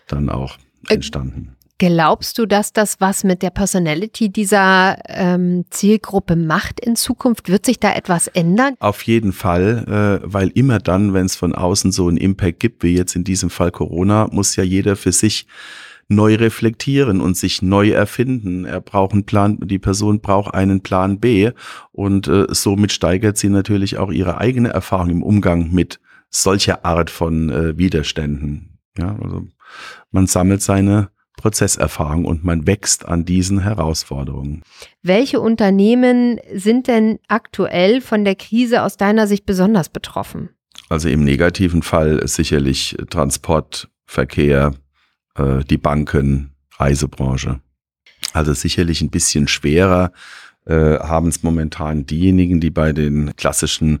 dann 0.07 0.29
auch 0.29 0.57
äh, 0.87 0.95
entstanden. 0.95 1.57
Glaubst 1.79 2.39
du, 2.39 2.47
dass 2.47 2.73
das 2.73 2.99
was 3.01 3.23
mit 3.23 3.43
der 3.43 3.51
Personality 3.51 4.29
dieser 4.29 4.97
ähm, 5.07 5.65
Zielgruppe 5.69 6.35
macht 6.35 6.79
in 6.79 6.95
Zukunft? 6.95 7.49
Wird 7.49 7.67
sich 7.67 7.79
da 7.79 7.93
etwas 7.93 8.27
ändern? 8.27 8.73
Auf 8.79 9.03
jeden 9.03 9.31
Fall, 9.31 9.85
äh, 10.23 10.27
weil 10.27 10.49
immer 10.49 10.79
dann, 10.79 11.13
wenn 11.13 11.27
es 11.27 11.35
von 11.35 11.53
außen 11.53 11.91
so 11.91 12.07
einen 12.07 12.17
Impact 12.17 12.59
gibt, 12.59 12.81
wie 12.81 12.95
jetzt 12.95 13.15
in 13.15 13.23
diesem 13.23 13.51
Fall 13.51 13.69
Corona, 13.69 14.27
muss 14.31 14.55
ja 14.55 14.63
jeder 14.63 14.95
für 14.95 15.11
sich 15.11 15.45
neu 16.07 16.35
reflektieren 16.35 17.21
und 17.21 17.37
sich 17.37 17.61
neu 17.61 17.91
erfinden. 17.91 18.65
Er 18.65 18.81
braucht 18.81 19.13
einen 19.13 19.25
Plan, 19.25 19.59
die 19.61 19.77
Person 19.77 20.19
braucht 20.19 20.55
einen 20.55 20.81
Plan 20.81 21.19
B 21.19 21.51
und 21.91 22.27
äh, 22.27 22.47
somit 22.49 22.91
steigert 22.91 23.37
sie 23.37 23.49
natürlich 23.49 23.97
auch 23.97 24.11
ihre 24.11 24.39
eigene 24.39 24.69
Erfahrung 24.69 25.09
im 25.09 25.21
Umgang 25.21 25.71
mit 25.71 25.99
solcher 26.29 26.85
Art 26.85 27.09
von 27.09 27.49
äh, 27.49 27.77
Widerständen. 27.77 28.79
Ja, 28.97 29.15
also 29.21 29.47
man 30.11 30.27
sammelt 30.27 30.61
seine 30.61 31.09
Prozesserfahrung 31.37 32.25
und 32.25 32.43
man 32.43 32.65
wächst 32.65 33.05
an 33.05 33.23
diesen 33.23 33.59
Herausforderungen. 33.59 34.63
Welche 35.03 35.39
Unternehmen 35.39 36.39
sind 36.53 36.87
denn 36.87 37.19
aktuell 37.27 38.01
von 38.01 38.25
der 38.25 38.35
Krise 38.35 38.81
aus 38.81 38.97
deiner 38.97 39.27
Sicht 39.27 39.45
besonders 39.45 39.89
betroffen? 39.89 40.49
Also 40.89 41.09
im 41.09 41.23
negativen 41.23 41.83
Fall 41.83 42.17
ist 42.17 42.35
sicherlich 42.35 42.97
Transport, 43.09 43.89
Verkehr, 44.05 44.73
äh, 45.35 45.63
die 45.63 45.77
Banken, 45.77 46.55
Reisebranche. 46.77 47.59
Also 48.33 48.53
sicherlich 48.53 49.01
ein 49.01 49.09
bisschen 49.09 49.47
schwerer 49.47 50.11
äh, 50.65 50.99
haben 50.99 51.27
es 51.27 51.43
momentan 51.43 52.05
diejenigen, 52.05 52.59
die 52.59 52.71
bei 52.71 52.93
den 52.93 53.35
klassischen 53.35 53.99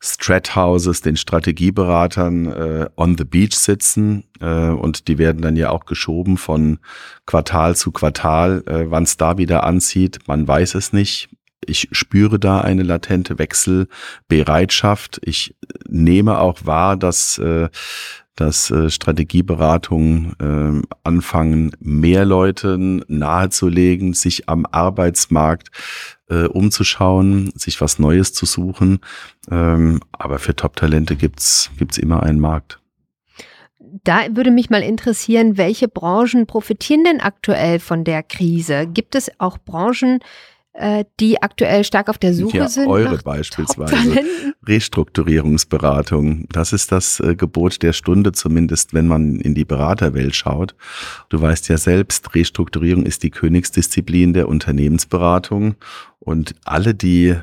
Strathouses, 0.00 1.00
den 1.00 1.16
Strategieberatern 1.16 2.46
äh, 2.46 2.88
on 2.96 3.18
the 3.18 3.24
beach 3.24 3.56
sitzen 3.56 4.24
äh, 4.40 4.68
und 4.68 5.08
die 5.08 5.18
werden 5.18 5.42
dann 5.42 5.56
ja 5.56 5.70
auch 5.70 5.86
geschoben 5.86 6.36
von 6.36 6.78
Quartal 7.26 7.74
zu 7.74 7.90
Quartal. 7.90 8.62
Äh, 8.66 8.90
Wann 8.90 9.02
es 9.02 9.16
da 9.16 9.38
wieder 9.38 9.64
anzieht, 9.64 10.20
man 10.26 10.46
weiß 10.46 10.76
es 10.76 10.92
nicht. 10.92 11.30
Ich 11.66 11.88
spüre 11.90 12.38
da 12.38 12.60
eine 12.60 12.84
latente 12.84 13.38
Wechselbereitschaft. 13.38 15.20
Ich 15.24 15.56
nehme 15.88 16.38
auch 16.38 16.64
wahr, 16.64 16.96
dass 16.96 17.38
äh, 17.38 17.68
dass 18.40 18.70
äh, 18.70 18.88
Strategieberatungen 18.88 20.34
äh, 20.40 20.88
anfangen, 21.02 21.72
mehr 21.80 22.24
Leuten 22.24 23.04
nahezulegen, 23.08 24.12
sich 24.12 24.48
am 24.48 24.64
Arbeitsmarkt 24.66 25.70
äh, 26.30 26.44
umzuschauen, 26.44 27.50
sich 27.56 27.80
was 27.80 27.98
Neues 27.98 28.32
zu 28.32 28.46
suchen. 28.46 29.00
Ähm, 29.50 30.00
aber 30.12 30.38
für 30.38 30.54
Top-Talente 30.54 31.16
gibt's 31.16 31.70
gibt's 31.78 31.98
immer 31.98 32.22
einen 32.22 32.38
Markt. 32.38 32.80
Da 34.04 34.26
würde 34.36 34.50
mich 34.50 34.70
mal 34.70 34.82
interessieren, 34.82 35.56
welche 35.56 35.88
Branchen 35.88 36.46
profitieren 36.46 37.04
denn 37.04 37.20
aktuell 37.20 37.78
von 37.78 38.04
der 38.04 38.22
Krise? 38.22 38.86
Gibt 38.86 39.14
es 39.14 39.30
auch 39.38 39.58
Branchen, 39.58 40.20
die 41.18 41.42
aktuell 41.42 41.82
stark 41.84 42.08
auf 42.08 42.18
der 42.18 42.34
Suche 42.34 42.58
ja, 42.58 42.68
sind. 42.68 42.88
Eure 42.88 43.18
beispielsweise. 43.18 44.22
Restrukturierungsberatung. 44.66 46.46
Das 46.50 46.72
ist 46.72 46.92
das 46.92 47.20
äh, 47.20 47.34
Gebot 47.34 47.82
der 47.82 47.92
Stunde, 47.92 48.32
zumindest 48.32 48.94
wenn 48.94 49.08
man 49.08 49.40
in 49.40 49.54
die 49.54 49.64
Beraterwelt 49.64 50.36
schaut. 50.36 50.74
Du 51.30 51.40
weißt 51.40 51.68
ja 51.68 51.78
selbst, 51.78 52.34
Restrukturierung 52.34 53.06
ist 53.06 53.22
die 53.22 53.30
Königsdisziplin 53.30 54.32
der 54.34 54.48
Unternehmensberatung. 54.48 55.74
Und 56.20 56.54
alle, 56.64 56.94
die 56.94 57.36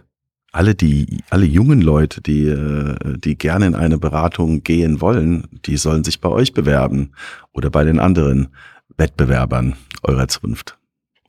alle 0.51 0.73
die, 0.73 1.21
alle 1.29 1.45
jungen 1.45 1.81
Leute, 1.81 2.21
die, 2.21 2.47
äh, 2.47 2.95
die 3.17 3.37
gerne 3.37 3.65
in 3.65 3.75
eine 3.75 3.97
Beratung 3.97 4.63
gehen 4.63 5.01
wollen, 5.01 5.47
die 5.65 5.75
sollen 5.75 6.05
sich 6.05 6.21
bei 6.21 6.29
euch 6.29 6.53
bewerben 6.53 7.11
oder 7.51 7.69
bei 7.69 7.83
den 7.83 7.99
anderen 7.99 8.47
Wettbewerbern 8.95 9.75
eurer 10.03 10.29
Zunft. 10.29 10.77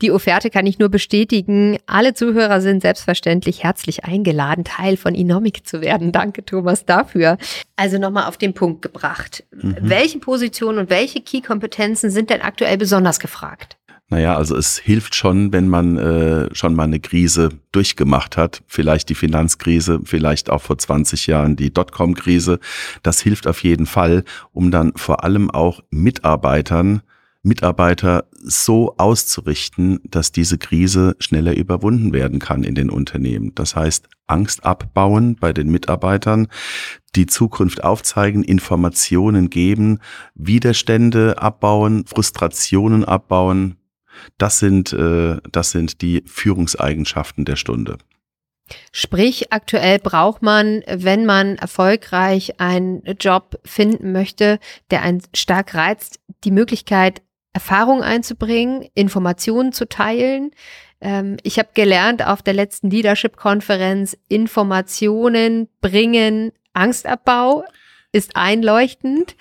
Die 0.03 0.11
Offerte 0.11 0.51
kann 0.51 0.67
ich 0.67 0.79
nur 0.79 0.91
bestätigen. 0.91 1.79
Alle 1.87 2.13
Zuhörer 2.13 2.61
sind 2.61 2.83
selbstverständlich 2.83 3.63
herzlich 3.63 4.05
eingeladen, 4.05 4.65
Teil 4.65 4.99
von 4.99 5.15
Inomic 5.15 5.67
zu 5.67 5.81
werden. 5.81 6.13
Danke, 6.13 6.45
Thomas, 6.45 6.85
dafür. 6.85 7.39
Also 7.77 7.99
nochmal 7.99 8.29
auf 8.29 8.37
den 8.37 8.53
Punkt 8.53 8.83
gebracht. 8.83 9.45
Mhm. 9.53 9.77
Welche 9.81 10.19
Positionen 10.19 10.79
und 10.79 10.91
welche 10.91 11.23
Key-Kompetenzen 11.23 12.11
sind 12.11 12.29
denn 12.29 12.43
aktuell 12.43 12.77
besonders 12.77 13.21
gefragt? 13.21 13.79
Naja, 14.09 14.37
also 14.37 14.55
es 14.55 14.79
hilft 14.79 15.17
schon, 15.17 15.53
wenn 15.53 15.69
man 15.69 15.99
äh, 15.99 16.55
schon 16.55 16.75
mal 16.75 16.85
eine 16.85 17.01
Krise 17.01 17.49
durchgemacht 17.73 18.37
hat. 18.37 18.63
Vielleicht 18.69 19.09
die 19.09 19.17
Finanzkrise, 19.17 20.01
vielleicht 20.05 20.49
auch 20.49 20.63
vor 20.63 20.79
20 20.79 21.27
Jahren 21.27 21.57
die 21.57 21.73
Dotcom-Krise. 21.73 22.61
Das 23.03 23.21
hilft 23.21 23.49
auf 23.49 23.65
jeden 23.65 23.87
Fall, 23.87 24.25
um 24.53 24.71
dann 24.71 24.93
vor 24.95 25.25
allem 25.25 25.51
auch 25.51 25.81
Mitarbeitern 25.91 27.03
Mitarbeiter 27.47 28.25
so 28.33 28.97
auszurichten, 28.99 30.01
dass 30.05 30.33
diese 30.33 30.59
Krise 30.59 31.17
schneller 31.21 31.57
überwunden 31.57 32.13
werden 32.13 32.41
kann 32.41 32.65
in 32.65 32.75
den 32.75 32.91
Unternehmen. 32.91 33.55
Das 33.55 33.77
heißt, 33.77 34.09
Angst 34.27 34.65
abbauen 34.65 35.37
bei 35.37 35.53
den 35.53 35.71
Mitarbeitern, 35.71 36.49
die 37.15 37.27
Zukunft 37.27 37.85
aufzeigen, 37.85 38.43
Informationen 38.43 39.49
geben, 39.49 40.01
Widerstände 40.35 41.41
abbauen, 41.41 42.05
Frustrationen 42.07 43.05
abbauen. 43.05 43.77
Das 44.39 44.59
sind, 44.59 44.93
äh, 44.93 45.37
das 45.51 45.71
sind 45.71 46.03
die 46.03 46.25
Führungseigenschaften 46.27 47.45
der 47.45 47.57
Stunde. 47.57 47.99
Sprich, 48.91 49.53
aktuell 49.53 50.01
braucht 50.01 50.43
man, 50.43 50.83
wenn 50.89 51.25
man 51.25 51.55
erfolgreich 51.57 52.59
einen 52.59 53.03
Job 53.21 53.61
finden 53.65 54.11
möchte, 54.11 54.59
der 54.91 55.03
einen 55.03 55.23
stark 55.35 55.75
reizt, 55.75 56.19
die 56.43 56.51
Möglichkeit, 56.51 57.23
Erfahrung 57.57 58.03
einzubringen, 58.03 58.87
Informationen 58.95 59.73
zu 59.73 59.89
teilen. 59.89 60.51
Ähm, 61.01 61.39
ich 61.43 61.59
habe 61.59 61.71
gelernt 61.73 62.23
auf 62.27 62.43
der 62.43 62.53
letzten 62.53 62.91
Leadership-Konferenz, 62.91 64.15
Informationen 64.29 65.71
bringen 65.81 66.53
Angstabbau 66.75 67.65
ist 68.13 68.37
einleuchtend. 68.37 69.37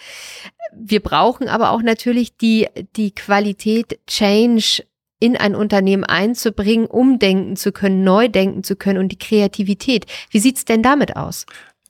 Wir 0.74 1.02
brauchen 1.02 1.50
aber 1.50 1.72
auch 1.72 1.82
natürlich 1.82 2.38
die, 2.38 2.68
die 2.96 3.14
Qualität, 3.14 4.00
Change 4.08 4.86
in 5.20 5.36
ein 5.36 5.54
Unternehmen 5.54 6.06
einzubringen, 6.06 6.86
umdenken 6.86 7.58
zu 7.58 7.74
können, 7.74 8.06
neu 8.06 8.30
denken 8.30 8.64
zu 8.64 8.78
können 8.78 9.00
und 9.00 9.12
die 9.12 9.20
Kreativität. 9.20 10.06
Wie 10.30 10.40
sieht's 10.40 10.64
denn 10.64 10.82
damit 10.82 11.18
aus? 11.18 11.46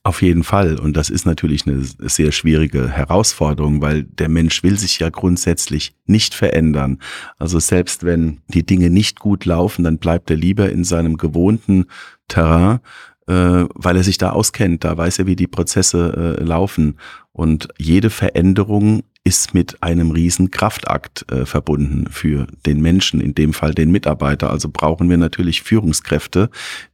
Auf 0.06 0.22
jeden 0.22 0.44
Fall. 0.44 0.78
Und 0.78 0.96
das 0.96 1.10
ist 1.10 1.26
natürlich 1.26 1.66
eine 1.66 1.82
sehr 1.82 2.30
schwierige 2.30 2.88
Herausforderung, 2.88 3.82
weil 3.82 4.04
der 4.04 4.28
Mensch 4.28 4.62
will 4.62 4.78
sich 4.78 5.00
ja 5.00 5.08
grundsätzlich 5.08 5.96
nicht 6.06 6.32
verändern. 6.32 7.00
Also 7.40 7.58
selbst 7.58 8.04
wenn 8.04 8.40
die 8.46 8.64
Dinge 8.64 8.88
nicht 8.88 9.18
gut 9.18 9.46
laufen, 9.46 9.82
dann 9.82 9.98
bleibt 9.98 10.30
er 10.30 10.36
lieber 10.36 10.70
in 10.70 10.84
seinem 10.84 11.16
gewohnten 11.16 11.86
Terrain, 12.28 12.78
äh, 13.26 13.64
weil 13.74 13.96
er 13.96 14.04
sich 14.04 14.16
da 14.16 14.30
auskennt. 14.30 14.84
Da 14.84 14.96
weiß 14.96 15.18
er, 15.18 15.26
wie 15.26 15.34
die 15.34 15.48
Prozesse 15.48 16.36
äh, 16.38 16.44
laufen. 16.44 17.00
Und 17.32 17.66
jede 17.76 18.10
Veränderung 18.10 19.02
ist 19.26 19.54
mit 19.54 19.82
einem 19.82 20.12
riesen 20.12 20.52
Kraftakt 20.52 21.30
äh, 21.32 21.46
verbunden 21.46 22.06
für 22.08 22.46
den 22.64 22.80
Menschen, 22.80 23.20
in 23.20 23.34
dem 23.34 23.52
Fall 23.52 23.74
den 23.74 23.90
Mitarbeiter. 23.90 24.50
Also 24.50 24.68
brauchen 24.72 25.10
wir 25.10 25.16
natürlich 25.16 25.62
Führungskräfte, 25.62 26.48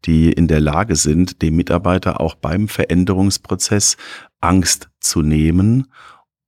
die 0.06 0.32
in 0.32 0.48
der 0.48 0.60
Lage 0.60 0.96
sind, 0.96 1.42
dem 1.42 1.56
Mitarbeiter 1.56 2.22
auch 2.22 2.34
beim 2.34 2.68
Veränderungsprozess 2.68 3.98
Angst 4.40 4.88
zu 4.98 5.20
nehmen 5.20 5.88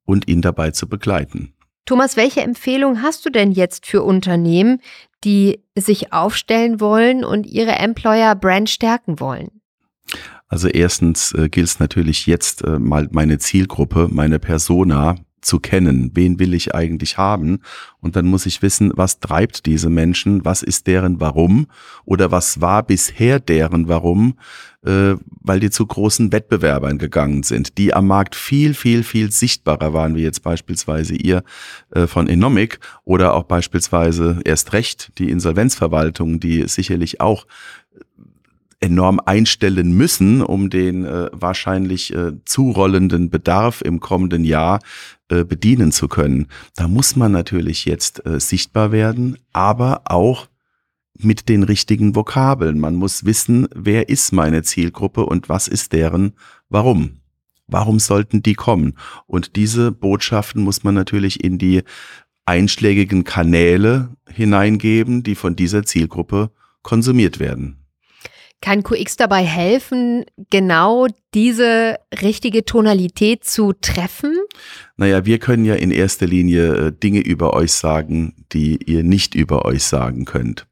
und 0.07 0.27
ihn 0.27 0.41
dabei 0.41 0.71
zu 0.71 0.89
begleiten. 0.89 1.53
Thomas, 1.85 2.17
welche 2.17 2.41
Empfehlung 2.41 3.03
hast 3.03 3.27
du 3.27 3.31
denn 3.31 3.53
jetzt 3.53 3.85
für 3.85 4.03
Unternehmen, 4.03 4.81
die 5.23 5.61
sich 5.77 6.15
aufstellen 6.15 6.81
wollen 6.81 7.27
und 7.27 7.47
ihre 7.47 7.73
Employer 7.73 8.35
Brand 8.35 8.71
stärken 8.71 9.21
wollen? 9.21 9.61
Also 10.49 10.69
erstens 10.69 11.33
äh, 11.33 11.51
gilt 11.51 11.67
es 11.67 11.79
natürlich 11.79 12.27
jetzt 12.27 12.65
äh, 12.65 12.79
mal 12.79 13.07
meine 13.13 13.37
Zielgruppe, 13.39 14.09
meine 14.11 14.39
Persona 14.39 15.17
zu 15.45 15.61
kennen. 15.61 16.11
Wen 16.15 16.39
will 16.39 16.55
ich 16.55 16.75
eigentlich 16.75 17.19
haben? 17.19 17.61
Und 18.01 18.17
dann 18.17 18.27
muss 18.27 18.47
ich 18.47 18.63
wissen, 18.63 18.93
was 18.95 19.21
treibt 19.21 19.67
diese 19.67 19.89
Menschen? 19.89 20.45
Was 20.45 20.63
ist 20.63 20.87
deren 20.87 21.21
Warum? 21.21 21.67
Oder 22.05 22.31
was 22.31 22.61
war 22.61 22.83
bisher 22.83 23.41
deren 23.41 23.89
Warum? 23.89 24.35
Äh, 24.85 25.17
weil 25.41 25.61
die 25.61 25.71
zu 25.71 25.87
großen 25.87 26.31
Wettbewerbern 26.31 26.99
gegangen 26.99 27.43
sind, 27.43 27.79
die 27.79 27.95
am 27.95 28.07
Markt 28.07 28.35
viel, 28.35 28.75
viel, 28.75 29.03
viel 29.03 29.31
sichtbarer 29.31 29.95
waren, 29.95 30.15
wie 30.15 30.23
jetzt 30.23 30.43
beispielsweise 30.43 31.15
ihr 31.15 31.43
äh, 31.95 32.07
von 32.07 32.29
Enomic 32.29 32.81
oder 33.05 33.33
auch 33.33 33.45
beispielsweise 33.45 34.41
erst 34.45 34.75
recht 34.75 35.13
die 35.19 35.31
Insolvenzverwaltung, 35.31 36.39
die 36.39 36.69
sicherlich 36.69 37.23
auch 37.23 37.47
enorm 38.81 39.21
einstellen 39.25 39.93
müssen, 39.93 40.43
um 40.43 40.71
den 40.71 41.05
äh, 41.05 41.29
wahrscheinlich 41.33 42.15
äh, 42.15 42.33
zurollenden 42.45 43.31
Bedarf 43.31 43.81
im 43.81 44.01
kommenden 44.01 44.45
Jahr 44.45 44.81
äh, 45.29 45.45
bedienen 45.45 45.93
zu 45.93 46.09
können. 46.09 46.49
Da 46.77 46.89
muss 46.89 47.17
man 47.17 47.33
natürlich 47.33 47.85
jetzt 47.85 48.25
äh, 48.27 48.41
sichtbar 48.41 48.93
werden, 48.93 49.39
aber 49.53 50.03
auch 50.07 50.49
mit 51.19 51.49
den 51.49 51.63
richtigen 51.63 52.15
Vokabeln. 52.15 52.81
Man 52.81 52.97
muss 52.97 53.25
wissen, 53.25 53.69
wer 53.75 54.09
ist 54.09 54.33
meine 54.33 54.63
Zielgruppe 54.63 55.25
und 55.27 55.49
was 55.49 55.69
ist 55.69 55.93
deren 55.93 56.33
Warum. 56.69 57.21
Warum 57.67 57.99
sollten 57.99 58.43
die 58.43 58.55
kommen? 58.55 58.95
Und 59.27 59.57
diese 59.57 59.93
Botschaften 59.93 60.63
muss 60.63 60.85
man 60.85 60.95
natürlich 60.95 61.43
in 61.43 61.57
die 61.57 61.83
einschlägigen 62.45 63.25
Kanäle 63.25 64.11
hineingeben, 64.29 65.23
die 65.23 65.35
von 65.35 65.57
dieser 65.57 65.85
Zielgruppe 65.85 66.51
konsumiert 66.83 67.39
werden. 67.39 67.84
Kann 68.65 68.83
QX 68.83 69.17
dabei 69.17 69.45
helfen, 69.45 70.25
genau 70.49 71.07
diese 71.35 71.97
richtige 72.23 72.65
Tonalität 72.65 73.45
zu 73.45 73.75
treffen? 73.75 74.39
Naja, 74.97 75.27
wir 75.27 75.39
können 75.39 75.67
ja 75.67 75.75
in 75.75 75.91
erster 75.91 76.27
Linie 76.27 76.75
äh, 76.75 76.93
Dinge 76.93 77.21
über 77.21 77.53
euch 77.53 77.75
sagen, 77.75 78.47
die 78.53 78.79
ihr 78.91 79.03
nicht 79.03 79.35
über 79.35 79.67
euch 79.67 79.83
sagen 79.85 80.25
könnt. 80.25 80.67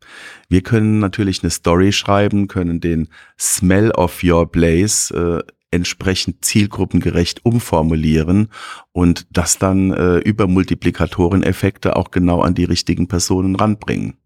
Wir 0.48 0.62
können 0.62 1.00
natürlich 1.00 1.42
eine 1.42 1.50
Story 1.50 1.92
schreiben, 1.92 2.48
können 2.48 2.80
den 2.80 3.08
Smell 3.38 3.90
of 3.90 4.24
Your 4.24 4.50
Place 4.50 5.10
äh, 5.10 5.40
entsprechend 5.70 6.46
zielgruppengerecht 6.46 7.44
umformulieren 7.44 8.48
und 8.92 9.26
das 9.28 9.58
dann 9.58 9.92
äh, 9.92 10.16
über 10.20 10.46
Multiplikatoreneffekte 10.46 11.94
auch 11.94 12.10
genau 12.10 12.40
an 12.40 12.54
die 12.54 12.64
richtigen 12.64 13.06
Personen 13.06 13.54
ranbringen. 13.54 14.16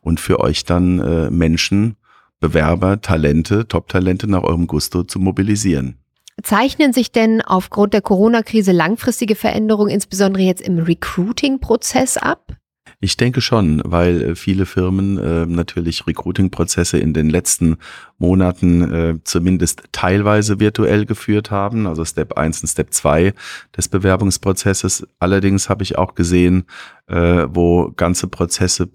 Und 0.00 0.18
für 0.18 0.40
euch 0.40 0.64
dann 0.64 0.98
äh, 0.98 1.30
Menschen 1.30 1.96
Bewerber, 2.42 3.00
Talente, 3.00 3.68
Top-Talente 3.68 4.28
nach 4.28 4.42
eurem 4.42 4.66
Gusto 4.66 5.04
zu 5.04 5.20
mobilisieren. 5.20 5.96
Zeichnen 6.42 6.92
sich 6.92 7.12
denn 7.12 7.40
aufgrund 7.40 7.94
der 7.94 8.02
Corona-Krise 8.02 8.72
langfristige 8.72 9.36
Veränderungen 9.36 9.90
insbesondere 9.90 10.42
jetzt 10.42 10.60
im 10.60 10.78
Recruiting-Prozess 10.78 12.16
ab? 12.16 12.56
Ich 13.04 13.16
denke 13.16 13.40
schon, 13.40 13.82
weil 13.84 14.22
äh, 14.22 14.34
viele 14.36 14.64
Firmen 14.64 15.18
äh, 15.18 15.44
natürlich 15.44 16.06
Recruiting-Prozesse 16.06 16.98
in 16.98 17.12
den 17.12 17.28
letzten 17.28 17.78
Monaten 18.18 18.92
äh, 18.92 19.18
zumindest 19.24 19.82
teilweise 19.90 20.60
virtuell 20.60 21.04
geführt 21.04 21.50
haben, 21.50 21.88
also 21.88 22.04
Step 22.04 22.34
1 22.34 22.62
und 22.62 22.68
Step 22.68 22.94
2 22.94 23.34
des 23.76 23.88
Bewerbungsprozesses. 23.88 25.04
Allerdings 25.18 25.68
habe 25.68 25.82
ich 25.82 25.98
auch 25.98 26.14
gesehen, 26.14 26.64
äh, 27.08 27.48
wo 27.48 27.90
ganze 27.90 28.28
Prozesse 28.28 28.88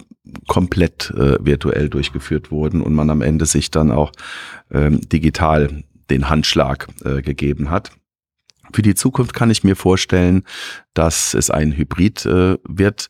komplett 0.47 1.11
äh, 1.11 1.43
virtuell 1.45 1.89
durchgeführt 1.89 2.49
wurden 2.49 2.81
und 2.81 2.93
man 2.93 3.09
am 3.09 3.21
Ende 3.21 3.45
sich 3.45 3.71
dann 3.71 3.91
auch 3.91 4.13
ähm, 4.71 5.01
digital 5.09 5.83
den 6.09 6.29
Handschlag 6.29 6.87
äh, 7.03 7.21
gegeben 7.21 7.69
hat. 7.69 7.91
Für 8.71 8.81
die 8.81 8.95
Zukunft 8.95 9.33
kann 9.33 9.49
ich 9.49 9.65
mir 9.65 9.75
vorstellen, 9.75 10.43
dass 10.93 11.33
es 11.33 11.49
ein 11.49 11.75
Hybrid 11.75 12.25
äh, 12.25 12.57
wird, 12.63 13.09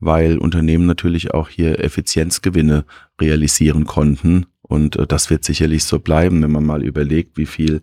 weil 0.00 0.38
Unternehmen 0.38 0.86
natürlich 0.86 1.34
auch 1.34 1.48
hier 1.48 1.80
Effizienzgewinne 1.80 2.84
realisieren 3.20 3.84
konnten. 3.84 4.46
Und 4.62 4.96
äh, 4.96 5.06
das 5.06 5.30
wird 5.30 5.44
sicherlich 5.44 5.84
so 5.84 5.98
bleiben, 5.98 6.42
wenn 6.42 6.52
man 6.52 6.64
mal 6.64 6.82
überlegt, 6.82 7.36
wie 7.36 7.46
viel 7.46 7.80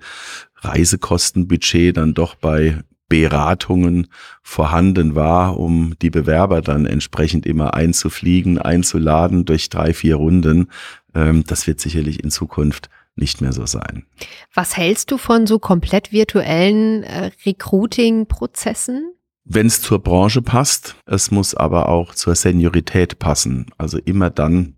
Reisekostenbudget 0.58 1.98
dann 1.98 2.14
doch 2.14 2.36
bei 2.36 2.80
Beratungen 3.08 4.08
vorhanden 4.42 5.16
war, 5.16 5.60
um 5.60 5.94
die 6.02 6.10
Bewerber 6.10 6.62
dann 6.62 6.86
entsprechend 6.86 7.46
immer 7.46 7.76
einzufliegen, 7.76 8.58
einzuladen 8.58 9.46
durch 9.46 9.70
drei, 9.70 9.94
vier 9.94 10.16
Runden. 10.16 10.70
Ähm, 11.14 11.44
das 11.46 11.68
wird 11.68 11.80
sicherlich 11.80 12.24
in 12.24 12.32
Zukunft 12.32 12.90
nicht 13.16 13.42
mehr 13.42 13.54
so 13.54 13.66
sein. 13.66 14.06
Was 14.54 14.76
hältst 14.76 15.12
du 15.12 15.18
von 15.18 15.48
so 15.48 15.60
komplett 15.60 16.12
virtuellen 16.12 17.04
äh, 17.04 17.32
Recruiting-Prozessen? 17.46 19.15
Wenn 19.48 19.68
es 19.68 19.80
zur 19.80 20.00
Branche 20.00 20.42
passt, 20.42 20.96
es 21.06 21.30
muss 21.30 21.54
aber 21.54 21.88
auch 21.88 22.16
zur 22.16 22.34
Seniorität 22.36 23.20
passen. 23.20 23.68
Also 23.78 24.00
immer 24.00 24.32
dann, 24.32 24.76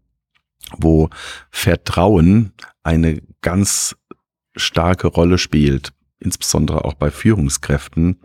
wo 0.77 1.09
Vertrauen 1.51 2.51
eine 2.83 3.21
ganz 3.41 3.95
starke 4.57 5.07
Rolle 5.07 5.37
spielt, 5.37 5.93
insbesondere 6.19 6.83
auch 6.83 6.95
bei 6.95 7.11
Führungskräften, 7.11 8.19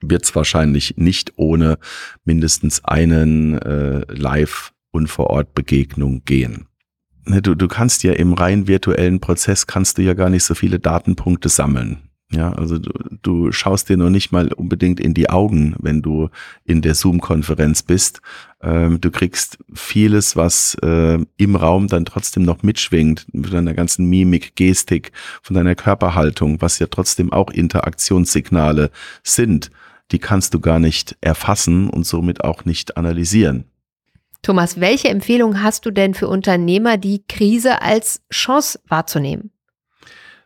wird 0.00 0.24
es 0.24 0.34
wahrscheinlich 0.36 0.96
nicht 0.96 1.32
ohne 1.36 1.78
mindestens 2.24 2.84
einen 2.84 3.58
äh, 3.58 4.04
Live- 4.12 4.72
und 4.92 5.08
vor 5.08 5.30
Ort 5.30 5.54
Begegnung 5.54 6.24
gehen. 6.24 6.68
Ne, 7.24 7.42
du, 7.42 7.56
du 7.56 7.66
kannst 7.66 8.04
ja 8.04 8.12
im 8.12 8.34
rein 8.34 8.68
virtuellen 8.68 9.18
Prozess 9.18 9.66
kannst 9.66 9.98
du 9.98 10.02
ja 10.02 10.14
gar 10.14 10.30
nicht 10.30 10.44
so 10.44 10.54
viele 10.54 10.78
Datenpunkte 10.78 11.48
sammeln. 11.48 12.03
Ja, 12.32 12.52
also 12.52 12.78
du, 12.78 12.90
du 13.22 13.52
schaust 13.52 13.88
dir 13.88 13.96
noch 13.96 14.10
nicht 14.10 14.32
mal 14.32 14.52
unbedingt 14.52 14.98
in 14.98 15.14
die 15.14 15.30
Augen, 15.30 15.76
wenn 15.78 16.02
du 16.02 16.30
in 16.64 16.82
der 16.82 16.94
Zoom-Konferenz 16.94 17.82
bist. 17.82 18.22
Ähm, 18.62 19.00
du 19.00 19.10
kriegst 19.10 19.58
vieles, 19.72 20.34
was 20.34 20.76
äh, 20.82 21.18
im 21.36 21.56
Raum 21.56 21.86
dann 21.86 22.04
trotzdem 22.04 22.42
noch 22.42 22.62
mitschwingt, 22.62 23.26
von 23.30 23.50
deiner 23.50 23.74
ganzen 23.74 24.06
Mimik, 24.06 24.56
Gestik, 24.56 25.12
von 25.42 25.54
deiner 25.54 25.74
Körperhaltung, 25.74 26.60
was 26.60 26.78
ja 26.78 26.86
trotzdem 26.88 27.32
auch 27.32 27.50
Interaktionssignale 27.50 28.90
sind. 29.22 29.70
Die 30.10 30.18
kannst 30.18 30.54
du 30.54 30.60
gar 30.60 30.80
nicht 30.80 31.16
erfassen 31.20 31.88
und 31.88 32.04
somit 32.04 32.42
auch 32.42 32.64
nicht 32.64 32.96
analysieren. 32.96 33.64
Thomas, 34.42 34.78
welche 34.78 35.08
Empfehlung 35.08 35.62
hast 35.62 35.86
du 35.86 35.90
denn 35.90 36.12
für 36.12 36.28
Unternehmer, 36.28 36.98
die 36.98 37.24
Krise 37.26 37.80
als 37.80 38.20
Chance 38.30 38.78
wahrzunehmen? 38.88 39.53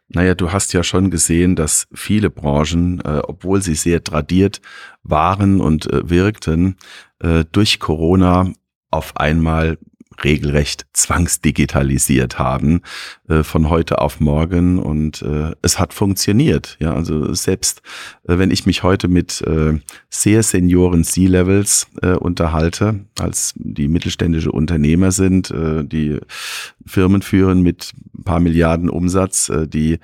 Naja, 0.08 0.34
du 0.34 0.52
hast 0.52 0.72
ja 0.72 0.82
schon 0.82 1.10
gesehen, 1.10 1.54
dass 1.54 1.86
viele 1.92 2.30
Branchen, 2.30 3.00
äh, 3.04 3.20
obwohl 3.26 3.60
sie 3.60 3.74
sehr 3.74 4.02
tradiert 4.02 4.62
waren 5.02 5.60
und 5.60 5.90
äh, 5.92 6.08
wirkten, 6.08 6.76
äh, 7.20 7.44
durch 7.52 7.78
Corona 7.78 8.50
auf 8.90 9.16
einmal 9.16 9.78
regelrecht 10.24 10.86
zwangsdigitalisiert 10.92 12.38
haben 12.38 12.82
äh, 13.28 13.42
von 13.42 13.70
heute 13.70 14.00
auf 14.00 14.20
morgen 14.20 14.78
und 14.78 15.22
äh, 15.22 15.52
es 15.62 15.78
hat 15.78 15.94
funktioniert. 15.94 16.76
Ja, 16.80 16.94
also 16.94 17.32
selbst 17.34 17.82
äh, 18.26 18.38
wenn 18.38 18.50
ich 18.50 18.66
mich 18.66 18.82
heute 18.82 19.08
mit 19.08 19.40
äh, 19.42 19.78
sehr 20.10 20.42
senioren 20.42 21.04
C-Levels 21.04 21.86
äh, 22.02 22.12
unterhalte, 22.12 23.00
als 23.18 23.54
die 23.56 23.88
mittelständische 23.88 24.52
Unternehmer 24.52 25.12
sind, 25.12 25.50
äh, 25.50 25.84
die 25.84 26.18
Firmen 26.86 27.22
führen 27.22 27.62
mit 27.62 27.92
ein 28.16 28.24
paar 28.24 28.40
Milliarden 28.40 28.90
Umsatz, 28.90 29.48
äh, 29.48 29.66
die 29.66 29.98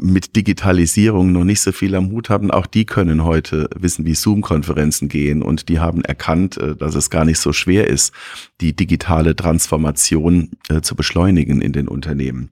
mit 0.00 0.36
Digitalisierung 0.36 1.32
noch 1.32 1.44
nicht 1.44 1.60
so 1.60 1.72
viel 1.72 1.94
am 1.94 2.10
Hut 2.10 2.30
haben, 2.30 2.50
auch 2.50 2.66
die 2.66 2.84
können 2.86 3.24
heute 3.24 3.68
wissen, 3.76 4.04
wie 4.04 4.14
Zoom-Konferenzen 4.14 5.08
gehen 5.08 5.42
und 5.42 5.68
die 5.68 5.78
haben 5.78 6.02
erkannt, 6.02 6.56
äh, 6.56 6.74
dass 6.76 6.94
es 6.94 7.10
gar 7.10 7.24
nicht 7.24 7.38
so 7.38 7.52
schwer 7.52 7.86
ist, 7.86 8.12
die 8.60 8.74
digitale 8.74 9.36
Transformation 9.36 10.50
äh, 10.68 10.80
zu 10.80 10.96
beschleunigen 10.96 11.60
in 11.60 11.72
den 11.72 11.88
Unternehmen. 11.88 12.50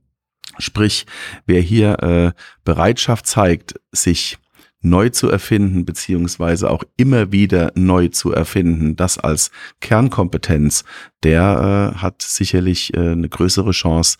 Sprich, 0.58 1.06
wer 1.46 1.60
hier 1.60 2.02
äh, 2.02 2.32
Bereitschaft 2.64 3.26
zeigt, 3.26 3.80
sich 3.92 4.38
neu 4.80 5.08
zu 5.08 5.28
erfinden, 5.28 5.84
beziehungsweise 5.84 6.70
auch 6.70 6.84
immer 6.96 7.32
wieder 7.32 7.72
neu 7.74 8.08
zu 8.08 8.32
erfinden, 8.32 8.94
das 8.94 9.18
als 9.18 9.50
Kernkompetenz, 9.80 10.84
der 11.24 11.94
hat 11.96 12.22
sicherlich 12.22 12.96
eine 12.96 13.28
größere 13.28 13.72
Chance, 13.72 14.18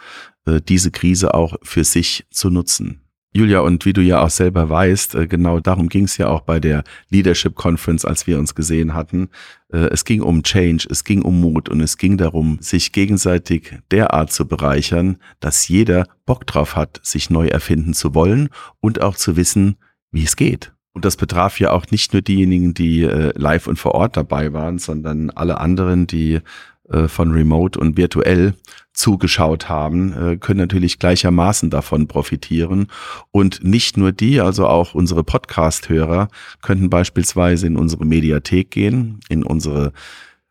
diese 0.68 0.90
Krise 0.90 1.32
auch 1.32 1.54
für 1.62 1.84
sich 1.84 2.26
zu 2.32 2.50
nutzen. 2.50 3.07
Julia, 3.34 3.60
und 3.60 3.84
wie 3.84 3.92
du 3.92 4.00
ja 4.00 4.22
auch 4.22 4.30
selber 4.30 4.70
weißt, 4.70 5.14
äh, 5.14 5.26
genau 5.26 5.60
darum 5.60 5.88
ging 5.88 6.04
es 6.04 6.16
ja 6.16 6.28
auch 6.28 6.40
bei 6.40 6.60
der 6.60 6.82
Leadership 7.10 7.54
Conference, 7.54 8.04
als 8.06 8.26
wir 8.26 8.38
uns 8.38 8.54
gesehen 8.54 8.94
hatten. 8.94 9.28
Äh, 9.70 9.88
es 9.90 10.04
ging 10.04 10.22
um 10.22 10.42
Change, 10.42 10.88
es 10.90 11.04
ging 11.04 11.20
um 11.22 11.40
Mut 11.40 11.68
und 11.68 11.80
es 11.82 11.98
ging 11.98 12.16
darum, 12.16 12.58
sich 12.60 12.92
gegenseitig 12.92 13.78
derart 13.90 14.32
zu 14.32 14.48
bereichern, 14.48 15.18
dass 15.40 15.68
jeder 15.68 16.06
Bock 16.24 16.46
drauf 16.46 16.74
hat, 16.74 17.00
sich 17.02 17.28
neu 17.28 17.48
erfinden 17.48 17.92
zu 17.92 18.14
wollen 18.14 18.48
und 18.80 19.02
auch 19.02 19.16
zu 19.16 19.36
wissen, 19.36 19.76
wie 20.10 20.24
es 20.24 20.36
geht. 20.36 20.72
Und 20.94 21.04
das 21.04 21.16
betraf 21.16 21.60
ja 21.60 21.70
auch 21.70 21.86
nicht 21.90 22.14
nur 22.14 22.22
diejenigen, 22.22 22.72
die 22.72 23.02
äh, 23.02 23.32
live 23.36 23.66
und 23.66 23.78
vor 23.78 23.94
Ort 23.94 24.16
dabei 24.16 24.54
waren, 24.54 24.78
sondern 24.78 25.30
alle 25.30 25.60
anderen, 25.60 26.06
die 26.06 26.40
von 27.08 27.32
Remote 27.32 27.78
und 27.78 27.96
virtuell 27.96 28.54
zugeschaut 28.98 29.68
haben, 29.68 30.12
äh, 30.12 30.36
können 30.36 30.58
natürlich 30.58 30.98
gleichermaßen 30.98 31.70
davon 31.70 32.08
profitieren. 32.08 32.88
Und 33.30 33.62
nicht 33.62 33.96
nur 33.96 34.12
die, 34.12 34.40
also 34.40 34.66
auch 34.66 34.94
unsere 34.94 35.22
Podcast-Hörer 35.22 36.28
könnten 36.62 36.90
beispielsweise 36.90 37.66
in 37.66 37.76
unsere 37.76 38.04
Mediathek 38.04 38.70
gehen, 38.70 39.20
in 39.28 39.44
unsere 39.44 39.92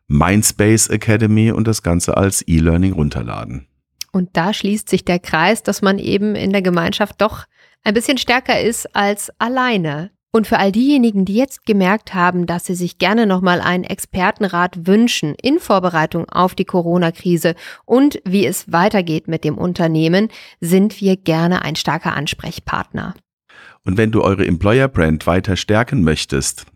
Mindspace 0.07 0.87
Academy 0.87 1.51
und 1.51 1.67
das 1.67 1.83
Ganze 1.83 2.15
als 2.15 2.47
E-Learning 2.47 2.93
runterladen. 2.93 3.67
Und 4.13 4.29
da 4.37 4.53
schließt 4.53 4.89
sich 4.89 5.03
der 5.03 5.19
Kreis, 5.19 5.63
dass 5.63 5.81
man 5.81 5.99
eben 5.99 6.35
in 6.35 6.51
der 6.51 6.61
Gemeinschaft 6.61 7.21
doch 7.21 7.45
ein 7.83 7.93
bisschen 7.93 8.17
stärker 8.17 8.59
ist 8.59 8.95
als 8.95 9.29
alleine. 9.39 10.11
Und 10.37 10.45
für 10.45 10.59
all 10.59 10.71
diejenigen, 10.71 11.25
die 11.25 11.33
jetzt 11.33 11.65
gemerkt 11.65 12.13
haben, 12.13 12.45
dass 12.45 12.65
sie 12.65 12.75
sich 12.75 12.99
gerne 12.99 13.25
nochmal 13.25 13.59
einen 13.59 13.83
Expertenrat 13.83 14.85
wünschen 14.85 15.33
in 15.41 15.57
Vorbereitung 15.57 16.29
auf 16.29 16.53
die 16.53 16.63
Corona-Krise 16.63 17.55
und 17.85 18.21
wie 18.23 18.45
es 18.45 18.71
weitergeht 18.71 19.27
mit 19.27 19.43
dem 19.43 19.57
Unternehmen, 19.57 20.27
sind 20.59 21.01
wir 21.01 21.17
gerne 21.17 21.63
ein 21.63 21.75
starker 21.75 22.13
Ansprechpartner. 22.13 23.15
Und 23.83 23.97
wenn 23.97 24.11
du 24.11 24.21
eure 24.21 24.45
Employer 24.45 24.87
Brand 24.87 25.25
weiter 25.25 25.55
stärken 25.55 26.03
möchtest, 26.03 26.67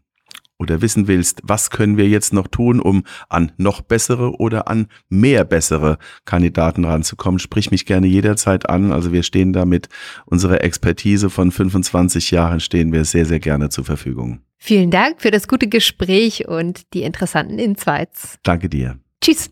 oder 0.62 0.82
wissen 0.82 1.08
willst, 1.08 1.42
was 1.44 1.72
können 1.72 1.98
wir 1.98 2.08
jetzt 2.08 2.34
noch 2.34 2.48
tun, 2.48 2.80
um 2.80 3.04
an 3.30 3.52
noch 3.58 3.82
bessere 3.82 4.40
oder 4.40 4.68
an 4.68 4.88
mehr 5.10 5.44
bessere 5.44 5.98
Kandidaten 6.24 6.86
ranzukommen, 6.86 7.40
sprich 7.40 7.72
mich 7.72 7.86
gerne 7.86 8.06
jederzeit 8.08 8.70
an. 8.70 8.92
Also 8.92 9.12
wir 9.12 9.24
stehen 9.24 9.54
da 9.54 9.66
mit 9.66 9.90
unserer 10.26 10.64
Expertise 10.64 11.30
von 11.30 11.52
25 11.52 12.30
Jahren 12.32 12.60
stehen 12.60 12.94
wir 12.94 13.04
sehr, 13.06 13.26
sehr 13.26 13.40
gerne 13.40 13.70
zur 13.70 13.86
Verfügung. 13.86 14.42
Vielen 14.58 14.92
Dank 14.92 15.22
für 15.22 15.32
das 15.32 15.48
gute 15.48 15.68
Gespräch 15.68 16.48
und 16.48 16.94
die 16.94 17.02
interessanten 17.02 17.58
Insights. 17.58 18.38
Danke 18.44 18.70
dir. 18.70 19.00
Tschüss. 19.20 19.50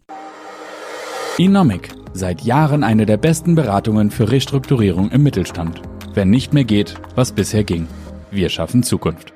Inomic. 1.40 1.90
Seit 2.14 2.42
Jahren 2.42 2.84
eine 2.84 3.06
der 3.08 3.18
besten 3.18 3.56
Beratungen 3.56 4.12
für 4.12 4.32
Restrukturierung 4.32 5.10
im 5.10 5.24
Mittelstand. 5.24 5.82
Wenn 6.14 6.30
nicht 6.30 6.54
mehr 6.54 6.66
geht, 6.66 6.96
was 7.16 7.32
bisher 7.32 7.64
ging. 7.64 7.88
Wir 8.30 8.50
schaffen 8.50 8.84
Zukunft. 8.84 9.34